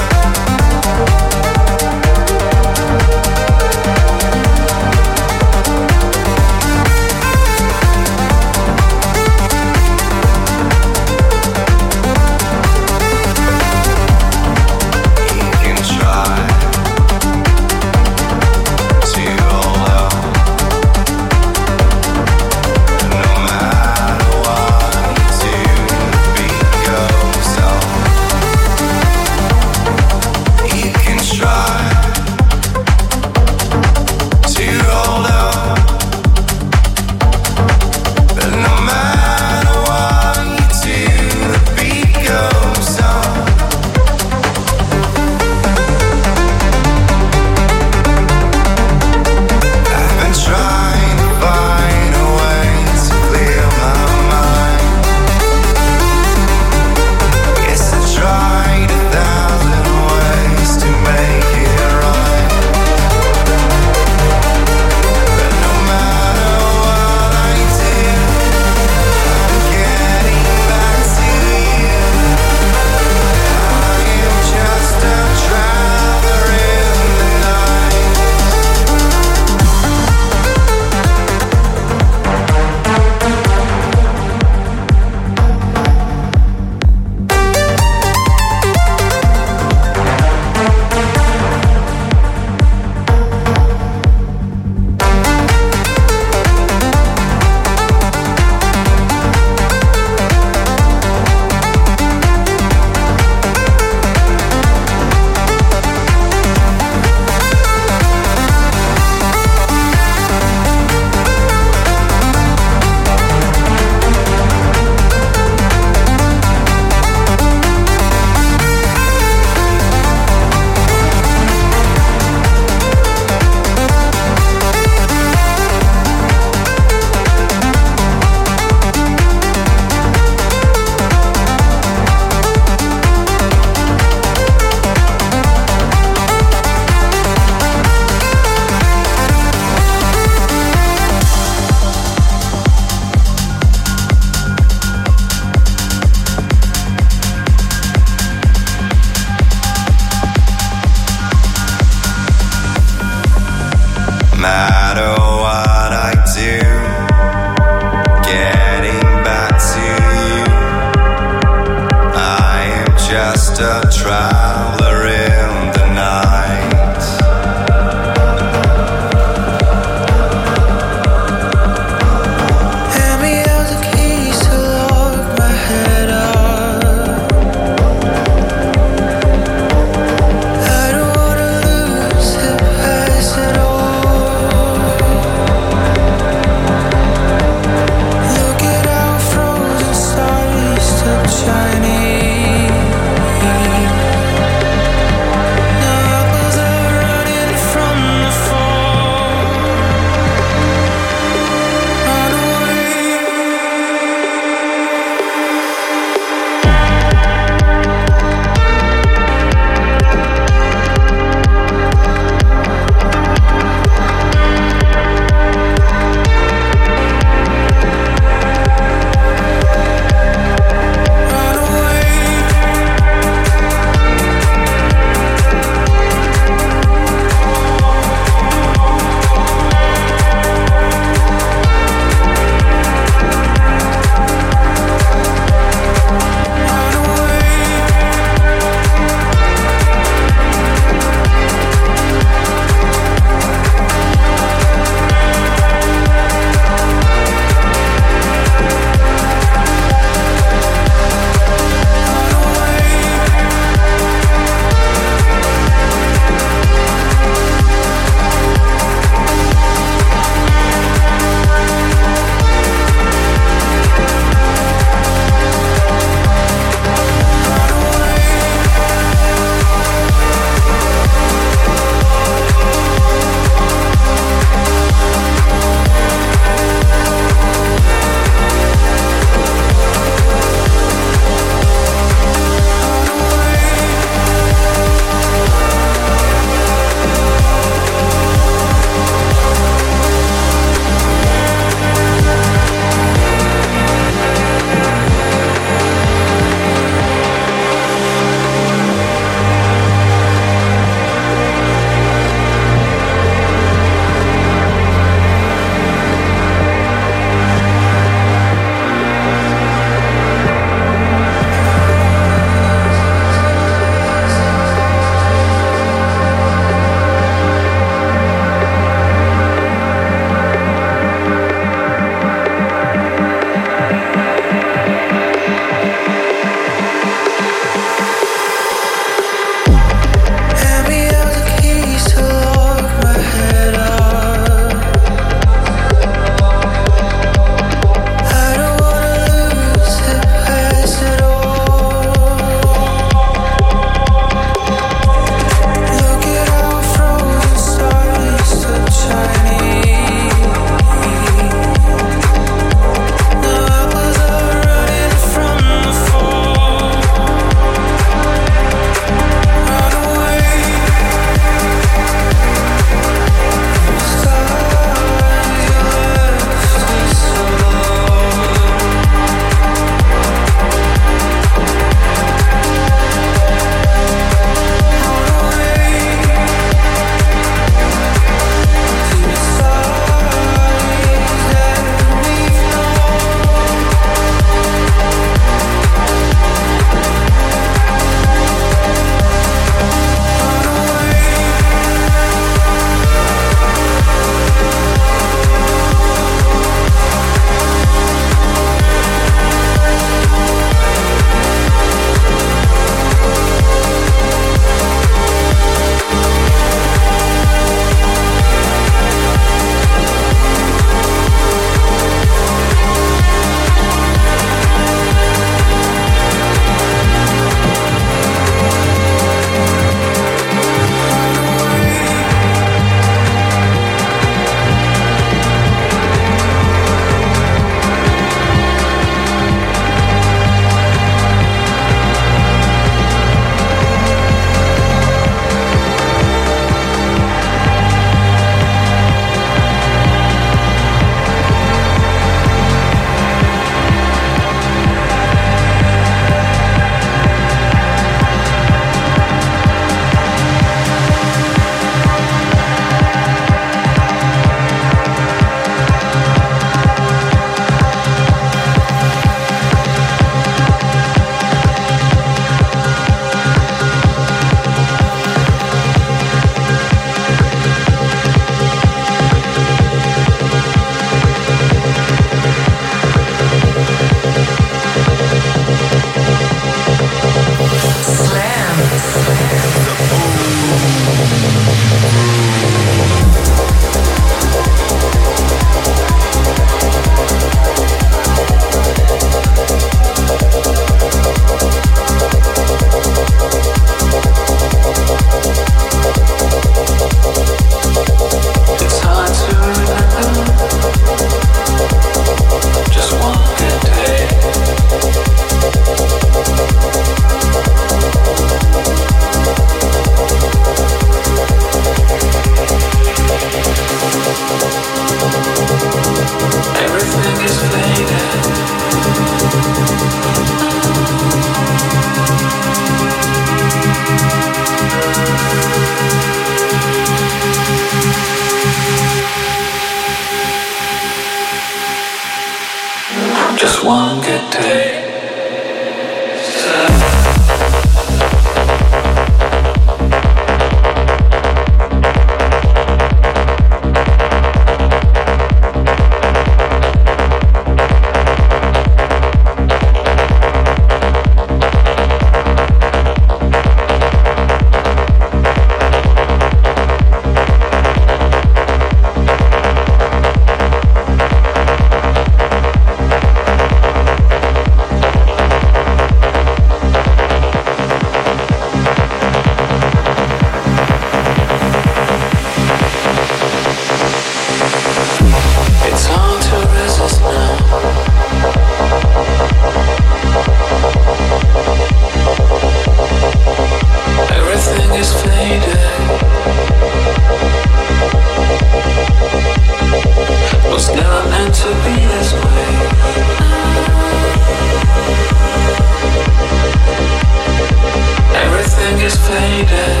Faded. 599.31 600.00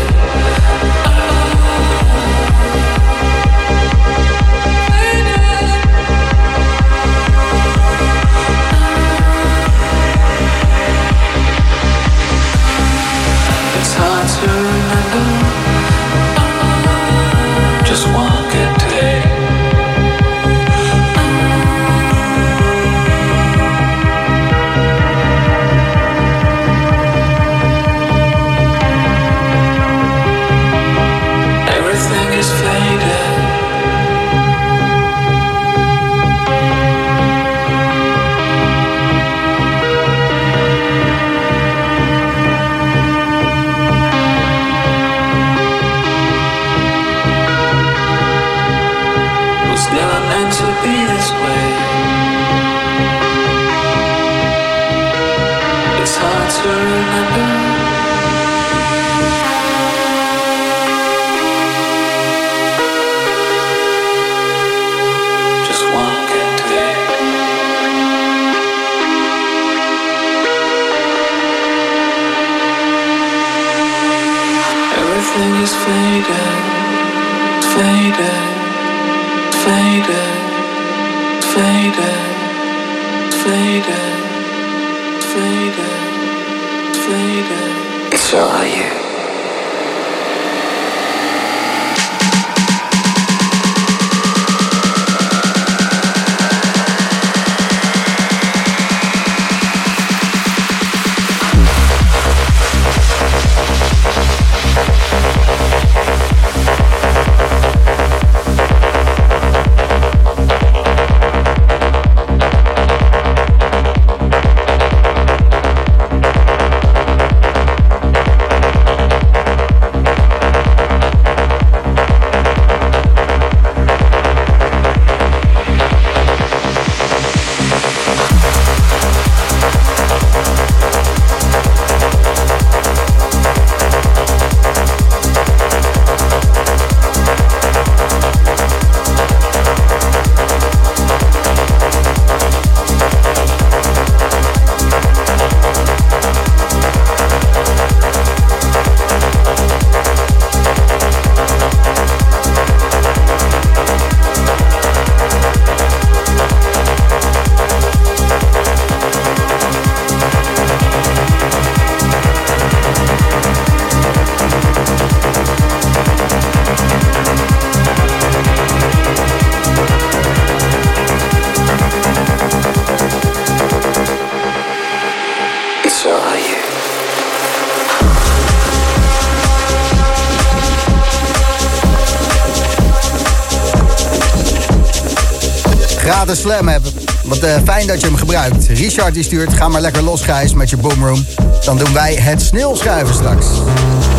Gratis 186.01 186.39
slam 186.39 186.67
hebben. 186.67 186.91
Wat 187.23 187.37
eh, 187.37 187.55
fijn 187.63 187.87
dat 187.87 188.01
je 188.01 188.07
hem 188.07 188.15
gebruikt. 188.15 188.67
Richard 188.67 189.13
die 189.13 189.23
stuurt, 189.23 189.53
ga 189.53 189.67
maar 189.67 189.81
lekker 189.81 190.01
los 190.01 190.21
Gijs 190.21 190.53
met 190.53 190.69
je 190.69 190.77
boomroom. 190.77 191.25
Dan 191.63 191.77
doen 191.77 191.93
wij 191.93 192.13
het 192.13 192.41
sneeuwschuiven 192.41 193.15
straks. 193.15 193.45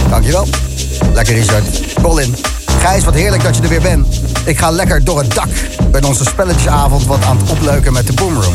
Dankjewel. 0.08 0.46
Lekker 1.12 1.34
Richard. 1.34 1.64
Colin. 2.02 2.36
Gijs, 2.80 3.04
wat 3.04 3.14
heerlijk 3.14 3.42
dat 3.42 3.56
je 3.56 3.62
er 3.62 3.68
weer 3.68 3.80
bent. 3.80 4.20
Ik 4.44 4.58
ga 4.58 4.70
lekker 4.70 5.04
door 5.04 5.18
het 5.18 5.34
dak. 5.34 5.48
Bij 5.90 6.02
onze 6.02 6.24
spelletjesavond 6.24 7.06
wat 7.06 7.24
aan 7.24 7.38
het 7.38 7.50
opleuken 7.50 7.92
met 7.92 8.06
de 8.06 8.12
boomroom. 8.12 8.54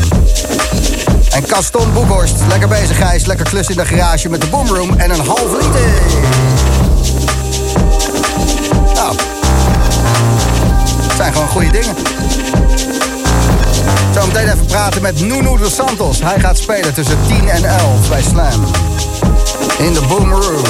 En 1.30 1.44
Gaston 1.46 1.92
Boekhorst. 1.92 2.34
Lekker 2.48 2.68
bezig 2.68 2.96
Gijs. 2.96 3.24
Lekker 3.24 3.48
klus 3.48 3.68
in 3.68 3.76
de 3.76 3.86
garage 3.86 4.28
met 4.28 4.40
de 4.40 4.46
boomroom 4.46 4.94
en 4.96 5.10
een 5.10 5.26
half 5.26 5.52
liter. 5.52 5.90
Nou. 8.94 9.16
Het 11.02 11.16
zijn 11.16 11.32
gewoon 11.32 11.48
goede 11.48 11.70
dingen. 11.70 11.94
Zometeen 14.20 14.48
even 14.48 14.66
praten 14.66 15.02
met 15.02 15.20
Nuno 15.20 15.56
dos 15.56 15.74
Santos. 15.74 16.20
Hij 16.22 16.40
gaat 16.40 16.58
spelen 16.58 16.94
tussen 16.94 17.18
10 17.26 17.48
en 17.48 17.64
11 17.64 18.08
bij 18.08 18.22
Slam. 18.22 18.64
In 19.78 19.92
de 19.92 20.00
Boom 20.08 20.32
Room. 20.32 20.64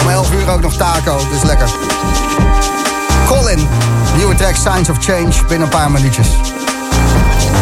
Om 0.00 0.08
11 0.08 0.32
uur 0.32 0.50
ook 0.50 0.60
nog 0.60 0.76
taco, 0.76 1.18
dus 1.30 1.42
lekker. 1.42 1.68
Colin, 3.26 3.68
nieuwe 4.16 4.34
track 4.34 4.54
Signs 4.54 4.88
of 4.88 4.96
Change 5.00 5.44
binnen 5.48 5.60
een 5.60 5.68
paar 5.68 5.90
minuutjes. 5.90 6.28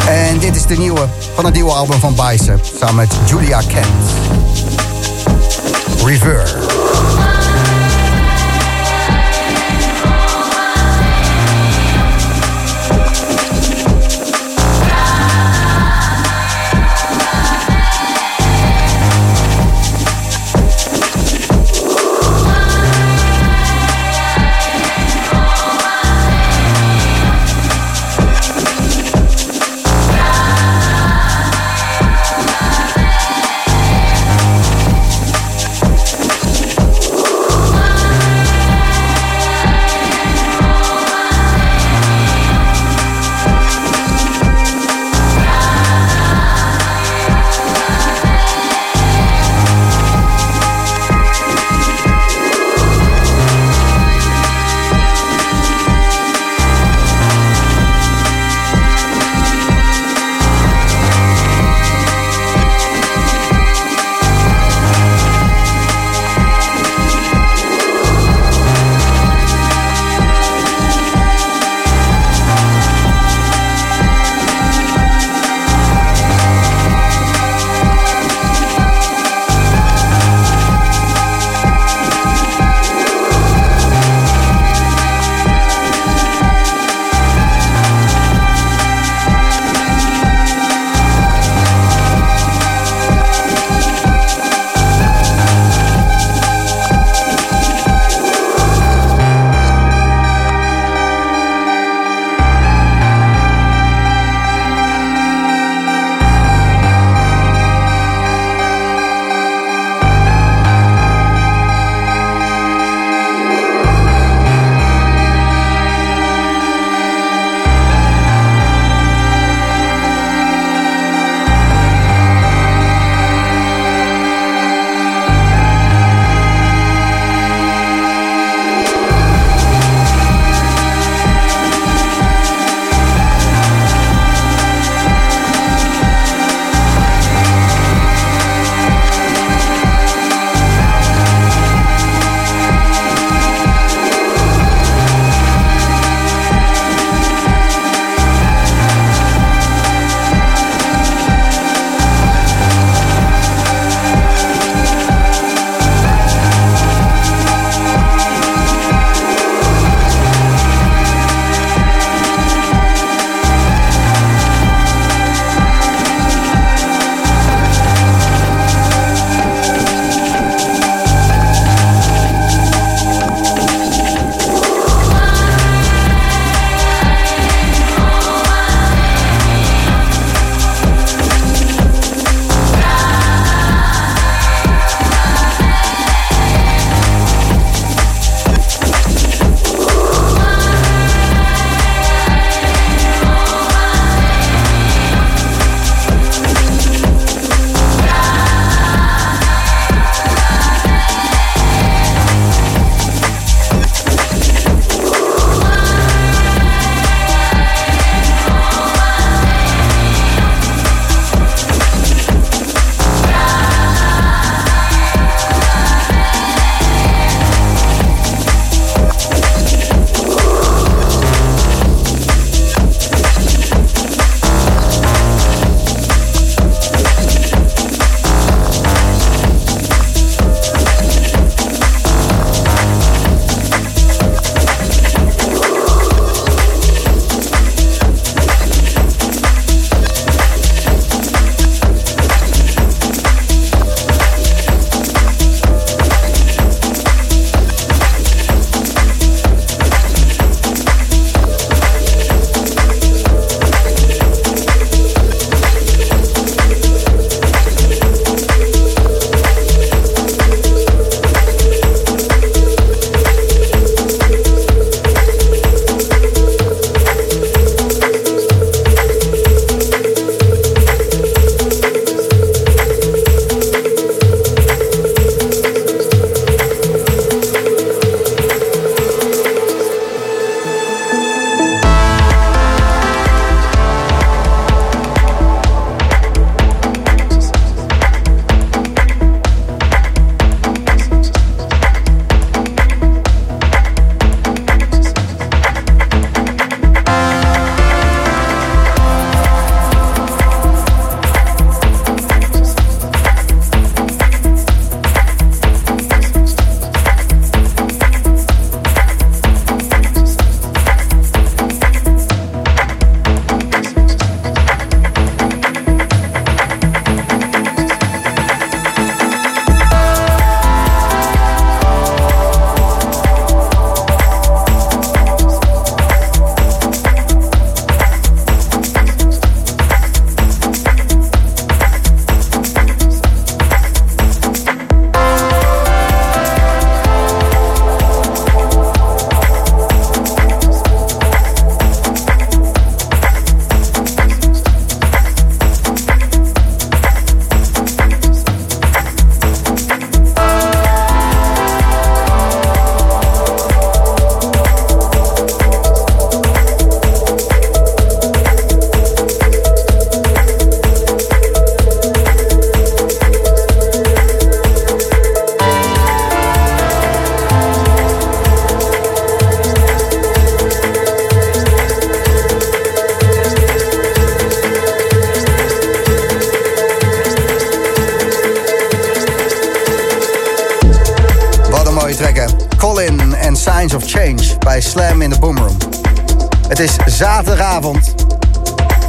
En 0.07 0.39
dit 0.39 0.57
is 0.57 0.67
de 0.67 0.77
nieuwe 0.77 1.09
van 1.35 1.45
het 1.45 1.55
nieuwe 1.55 1.73
album 1.73 2.01
van 2.01 2.15
Bicep. 2.15 2.65
Samen 2.79 2.95
met 2.95 3.15
Julia 3.27 3.61
Kent. 3.61 3.87
Reverse. 6.05 6.84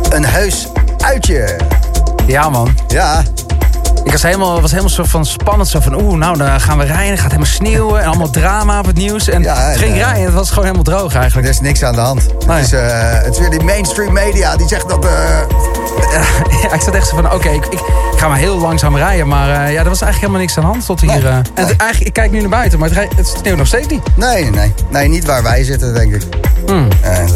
Een 0.09 0.25
heus 0.25 0.67
uitje. 0.97 1.55
Ja, 2.27 2.49
man. 2.49 2.75
Ja. 2.87 3.23
Ik 4.03 4.11
was 4.11 4.21
helemaal, 4.23 4.61
was 4.61 4.69
helemaal 4.71 4.91
soort 4.91 5.07
van 5.09 5.25
spannend. 5.25 5.69
Zo 5.69 5.79
van, 5.79 6.01
oeh, 6.01 6.17
nou, 6.17 6.37
dan 6.37 6.61
gaan 6.61 6.77
we 6.77 6.83
rijden. 6.85 7.09
Het 7.09 7.19
gaat 7.19 7.31
helemaal 7.31 7.51
sneeuwen. 7.53 8.01
En 8.01 8.07
allemaal 8.07 8.29
drama 8.29 8.79
op 8.79 8.85
het 8.85 8.95
nieuws. 8.97 9.27
En 9.27 9.41
Ja, 9.43 9.55
en, 9.63 9.69
het 9.69 9.77
ging 9.79 9.91
eh, 9.93 9.97
rijden. 9.99 10.23
Het 10.23 10.33
was 10.33 10.49
gewoon 10.49 10.63
helemaal 10.63 10.83
droog 10.83 11.15
eigenlijk. 11.15 11.47
Er 11.47 11.53
is 11.53 11.59
niks 11.61 11.83
aan 11.83 11.93
de 11.95 11.99
hand. 12.01 12.25
Nee. 12.47 12.57
Het, 12.57 12.65
is, 12.65 12.71
eh, 12.71 13.11
het 13.23 13.33
is 13.33 13.39
weer 13.39 13.49
die 13.49 13.63
mainstream 13.63 14.13
media 14.13 14.55
die 14.55 14.67
zegt 14.67 14.89
dat... 14.89 15.05
eh, 15.05 15.11
Ja, 16.63 16.73
ik 16.73 16.81
zat 16.81 16.93
echt 16.95 17.07
zo 17.07 17.15
van, 17.15 17.33
oké, 17.33 17.49
ik, 17.49 17.65
ik 17.65 17.79
ga 18.15 18.27
maar 18.27 18.37
heel 18.37 18.57
langzaam 18.57 18.95
rijden. 18.97 19.27
Maar 19.27 19.47
ja, 19.71 19.83
er 19.83 19.89
was 19.89 20.01
eigenlijk 20.01 20.15
helemaal 20.19 20.39
niks 20.41 20.57
aan 20.57 20.63
de 20.63 20.69
hand 20.69 20.85
tot 20.85 21.01
hier. 21.01 21.09
Nee, 21.09 21.21
en 21.21 21.43
nee. 21.55 21.65
het- 21.65 21.75
eigenlijk, 21.77 22.07
ik 22.07 22.13
kijk 22.13 22.31
nu 22.31 22.39
naar 22.39 22.49
buiten, 22.49 22.79
maar 22.79 22.89
het, 22.89 23.07
het 23.15 23.27
sneeuwt 23.27 23.57
nog 23.57 23.67
steeds 23.67 23.87
niet. 23.87 24.01
nee, 24.15 24.49
nee, 24.51 24.73
nee. 24.89 25.07
Niet 25.07 25.25
waar 25.25 25.43
wij 25.43 25.63
zitten, 25.63 25.93
denk 25.93 26.13
ik. 26.13 26.21
Hmm. 26.65 26.87
En 27.01 27.27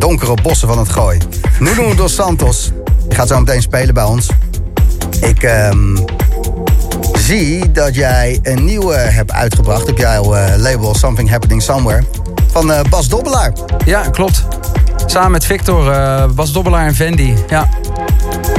donkere 0.00 0.34
bossen 0.42 0.68
van 0.68 0.78
het 0.78 0.88
gooi. 0.88 1.18
Nuno 1.58 1.94
dos 1.94 2.14
Santos. 2.14 2.70
Die 3.08 3.14
gaat 3.18 3.28
zo 3.28 3.38
meteen 3.38 3.62
spelen 3.62 3.94
bij 3.94 4.04
ons. 4.04 4.28
Ik 5.20 5.42
ehm, 5.42 5.96
zie 7.18 7.72
dat 7.72 7.94
jij 7.94 8.38
een 8.42 8.64
nieuwe 8.64 8.94
hebt 8.94 9.32
uitgebracht 9.32 9.90
op 9.90 9.98
jouw 9.98 10.34
eh, 10.34 10.56
label 10.56 10.94
Something 10.94 11.30
Happening 11.30 11.62
Somewhere. 11.62 12.02
Van 12.52 12.72
eh, 12.72 12.80
Bas 12.90 13.08
Dobbelaar. 13.08 13.52
Ja, 13.84 14.00
klopt. 14.00 14.44
Samen 15.06 15.30
met 15.30 15.44
Victor, 15.44 15.90
eh, 15.92 16.24
Bas 16.34 16.52
Dobbelaar 16.52 16.86
en 16.86 16.94
Vendi. 16.94 17.34
Ja. 17.48 17.68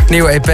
Nieuwe 0.10 0.30
EP, 0.30 0.46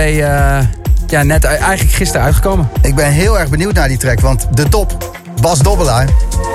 ja, 1.07 1.23
net 1.23 1.43
u- 1.43 1.47
eigenlijk 1.47 1.91
gisteren 1.95 2.25
uitgekomen. 2.25 2.69
Ik 2.81 2.95
ben 2.95 3.11
heel 3.11 3.39
erg 3.39 3.49
benieuwd 3.49 3.73
naar 3.73 3.87
die 3.87 3.97
track. 3.97 4.19
Want 4.19 4.47
de 4.53 4.69
top, 4.69 5.11
Bas 5.41 5.59
Dobbelaar, 5.59 6.07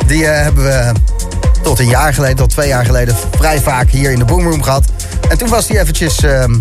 die 0.06 0.24
hebben 0.24 0.64
we 0.64 0.92
tot 1.62 1.78
een 1.78 1.88
jaar 1.88 2.14
geleden, 2.14 2.36
tot 2.36 2.50
twee 2.50 2.68
jaar 2.68 2.84
geleden, 2.84 3.14
vrij 3.36 3.60
vaak 3.60 3.90
hier 3.90 4.10
in 4.10 4.18
de 4.18 4.24
Boomroom 4.24 4.62
gehad. 4.62 4.84
En 5.28 5.38
toen 5.38 5.48
was 5.48 5.68
hij 5.68 5.80
eventjes 5.80 6.22
ehm, 6.22 6.60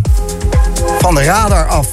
van 1.00 1.16
de 1.16 1.24
radar 1.24 1.68
af. 1.68 1.88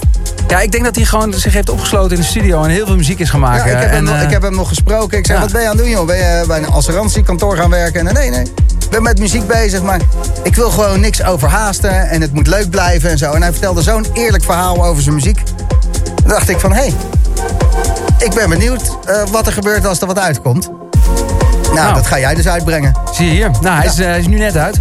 Ja, 0.49 0.61
ik 0.61 0.73
denk 0.73 0.85
dat 0.85 0.97
hij 0.97 1.05
gewoon 1.05 1.35
zich 1.35 1.53
heeft 1.53 1.71
opgesloten 1.71 2.17
in 2.17 2.23
de 2.23 2.27
studio 2.27 2.63
en 2.63 2.71
heel 2.71 2.87
veel 2.87 2.97
muziek 2.97 3.19
is 3.19 3.31
Ja, 3.31 3.39
maken. 3.39 3.65
ik, 3.65 3.79
heb 3.79 3.81
hem 3.81 3.91
en, 3.91 4.05
nog, 4.05 4.15
eh, 4.15 4.23
ik 4.23 4.31
heb 4.31 4.43
hem 4.43 4.55
nog 4.55 4.69
gesproken. 4.69 5.19
Ik 5.19 5.27
zei, 5.27 5.39
ja. 5.39 5.45
wat 5.45 5.53
ben 5.53 5.63
je 5.63 5.69
aan 5.69 5.77
het 5.77 5.85
doen, 5.85 5.93
joh? 5.93 6.07
Ben 6.07 6.17
je 6.17 6.45
bij 6.47 6.59
een 6.59 6.71
assurantiekantoor 6.71 7.57
gaan 7.57 7.71
werken? 7.71 8.07
En 8.07 8.15
nee, 8.15 8.31
nee. 8.31 8.43
Ik 8.89 8.91
ben 8.91 9.03
met 9.03 9.19
muziek 9.19 9.47
bezig, 9.47 9.83
maar 9.83 10.01
ik 10.43 10.55
wil 10.55 10.71
gewoon 10.71 11.01
niks 11.01 11.25
overhaasten. 11.25 12.09
En 12.09 12.21
het 12.21 12.33
moet 12.33 12.47
leuk 12.47 12.71
blijven 12.71 13.11
en 13.11 13.19
zo. 13.19 13.33
En 13.33 13.43
hij 13.43 13.51
vertelde 13.51 13.83
zo'n 13.83 14.07
eerlijk 14.13 14.45
verhaal 14.45 14.85
over 14.85 15.03
zijn 15.03 15.15
muziek. 15.15 15.43
Toen 16.15 16.29
dacht 16.29 16.49
ik 16.49 16.59
van, 16.59 16.73
hé, 16.73 16.79
hey, 16.79 16.95
ik 18.19 18.35
ben 18.35 18.49
benieuwd 18.49 18.99
eh, 19.05 19.23
wat 19.31 19.47
er 19.47 19.53
gebeurt 19.53 19.87
als 19.87 20.01
er 20.01 20.07
wat 20.07 20.19
uitkomt. 20.19 20.71
Nou, 21.79 21.91
Nou. 21.91 22.03
dat 22.03 22.07
ga 22.13 22.19
jij 22.19 22.35
dus 22.35 22.49
uitbrengen. 22.49 22.93
Zie 23.13 23.27
je 23.27 23.33
hier. 23.33 23.51
Nou, 23.61 23.77
hij, 23.77 23.87
is, 23.87 23.99
eh, 23.99 24.07
hij 24.07 24.19
is 24.19 24.27
nu 24.27 24.39
net 24.39 24.57
uit. 24.57 24.81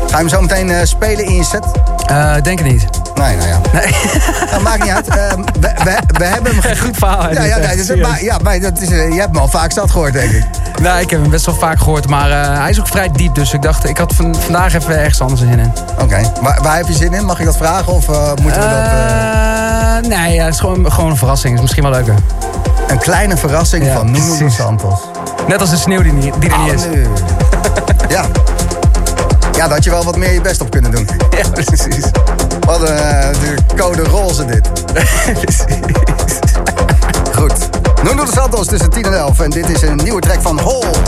Ga 0.00 0.08
je 0.08 0.16
hem 0.16 0.28
zo 0.28 0.40
meteen 0.40 0.70
eh, 0.70 0.84
spelen 0.84 1.24
in 1.24 1.34
je 1.34 1.44
set? 1.44 1.64
Eh, 2.06 2.34
denk 2.42 2.58
het 2.58 2.68
niet. 2.68 2.84
Nee, 3.14 3.36
nou 3.36 3.48
ja. 3.48 3.60
Nee. 3.72 3.94
Dat 4.50 4.60
maakt 4.68 4.82
niet 4.82 4.92
uit. 4.92 5.08
Ehm, 5.08 5.42
we, 5.60 5.70
we, 5.84 5.96
we 6.18 6.24
hebben 6.24 6.52
hem... 6.60 6.76
Goed 6.84 6.96
verhaal. 6.96 7.32
Ja, 7.32 7.42
ja, 7.42 7.56
nee, 7.56 7.84
serieus. 7.84 8.08
maar, 8.08 8.22
ja, 8.22 8.38
maar 8.42 8.60
dat 8.60 8.80
is, 8.80 8.88
je 8.88 8.94
hebt 9.20 9.32
me 9.32 9.38
al 9.38 9.48
vaak 9.48 9.72
zat 9.72 9.90
gehoord, 9.90 10.12
denk 10.12 10.30
ik. 10.30 10.44
Nou, 10.82 11.00
ik 11.00 11.10
heb 11.10 11.20
hem 11.20 11.30
best 11.30 11.46
wel 11.46 11.54
vaak 11.54 11.78
gehoord, 11.78 12.08
maar 12.08 12.30
hij 12.60 12.70
is 12.70 12.80
ook 12.80 12.88
vrij 12.88 13.10
diep. 13.12 13.34
Dus 13.34 13.52
ik 13.52 13.62
dacht, 13.62 13.88
ik 13.88 13.96
had 13.96 14.12
van, 14.14 14.34
vandaag 14.34 14.74
even 14.74 14.98
ergens 14.98 15.20
anders 15.20 15.40
zin 15.40 15.58
in. 15.58 15.72
Oké, 16.00 16.32
waar, 16.40 16.58
waar 16.62 16.76
heb 16.76 16.86
je 16.86 16.92
zin 16.94 17.14
in? 17.14 17.24
Mag 17.24 17.38
ik 17.38 17.44
dat 17.44 17.56
vragen 17.56 17.92
of 17.92 18.06
moeten 18.42 18.60
we 18.60 20.00
dat... 20.02 20.08
nee, 20.18 20.34
ja, 20.34 20.44
het 20.44 20.54
is 20.54 20.60
gewoon, 20.60 20.92
gewoon 20.92 21.10
een 21.10 21.16
verrassing. 21.16 21.54
is 21.54 21.60
misschien 21.60 21.82
wel 21.82 21.92
leuker. 21.92 22.14
Een 22.88 22.98
kleine 22.98 23.36
verrassing 23.36 23.84
Ja, 23.84 23.92
van 23.94 24.10
Nuno. 24.10 24.48
Santos. 24.48 24.98
Net 25.46 25.60
als 25.60 25.70
de 25.70 25.76
sneeuw 25.76 26.02
die, 26.02 26.12
die 26.38 26.50
er 26.50 26.58
niet 26.58 26.72
is. 26.72 26.84
Oh, 26.84 26.90
nu. 26.90 27.06
ja. 28.08 28.24
Ja, 29.52 29.68
daar 29.68 29.76
had 29.76 29.84
je 29.84 29.90
wel 29.90 30.04
wat 30.04 30.16
meer 30.16 30.32
je 30.32 30.40
best 30.40 30.60
op 30.60 30.70
kunnen 30.70 30.90
doen. 30.90 31.08
Ja, 31.42 31.48
precies. 31.48 32.04
Wat 32.60 32.80
een 32.80 32.96
eh, 32.96 33.28
de 33.30 33.54
code 33.76 34.02
roze 34.02 34.44
dit. 34.44 34.70
Goed. 37.36 37.52
Nuno 38.02 38.24
dos 38.24 38.34
Santos 38.34 38.66
tussen 38.66 38.90
10 38.90 39.04
en 39.04 39.14
11. 39.14 39.40
En 39.40 39.50
dit 39.50 39.68
is 39.68 39.82
een 39.82 39.96
nieuwe 39.96 40.20
track 40.20 40.42
van 40.42 40.60
Holt. 40.60 40.98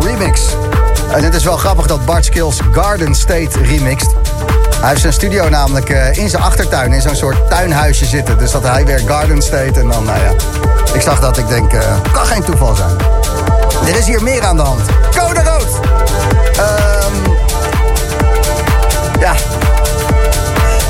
Remix. 0.00 0.40
En 1.12 1.24
het 1.24 1.34
is 1.34 1.44
wel 1.44 1.56
grappig 1.56 1.86
dat 1.86 2.04
Bart 2.04 2.24
Skills 2.24 2.60
Garden 2.72 3.14
State 3.14 3.62
remixt. 3.62 4.10
Hij 4.80 4.88
heeft 4.88 5.00
zijn 5.00 5.12
studio 5.12 5.48
namelijk 5.48 5.90
eh, 5.90 6.16
in 6.16 6.28
zijn 6.28 6.42
achtertuin, 6.42 6.92
in 6.92 7.00
zo'n 7.00 7.16
soort 7.16 7.50
tuinhuisje 7.50 8.04
zitten. 8.04 8.38
Dus 8.38 8.50
dat 8.50 8.62
hij 8.62 8.86
weer 8.86 8.98
Garden 9.06 9.42
State 9.42 9.80
en 9.80 9.88
dan, 9.88 10.04
nou 10.04 10.18
ja. 10.18 10.30
Ik 10.94 11.00
zag 11.00 11.20
dat, 11.20 11.38
ik 11.38 11.48
denk, 11.48 11.72
eh, 11.72 11.80
kan 12.12 12.26
geen 12.26 12.44
toeval 12.44 12.74
zijn. 12.74 12.96
Er 13.86 13.96
is 13.96 14.06
hier 14.06 14.22
meer 14.22 14.42
aan 14.44 14.56
de 14.56 14.62
hand. 14.62 14.82
Code 15.16 15.42
rood! 15.42 15.80
Ehm 16.56 17.30
ja. 19.20 19.34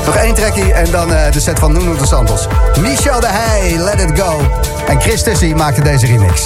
Nog 0.05 0.15
één 0.15 0.33
trekkie 0.33 0.73
en 0.73 0.91
dan 0.91 1.13
eh, 1.13 1.31
de 1.31 1.39
set 1.39 1.59
van 1.59 1.73
Nuno 1.73 1.95
de 1.95 2.07
Santos. 2.07 2.47
Michel 2.79 3.19
de 3.19 3.27
Heij, 3.29 3.77
Let 3.77 3.99
It 3.99 4.19
Go. 4.19 4.41
En 4.87 5.01
Chris 5.01 5.23
Tussie 5.23 5.55
maakte 5.55 5.81
deze 5.81 6.05
remix. 6.05 6.41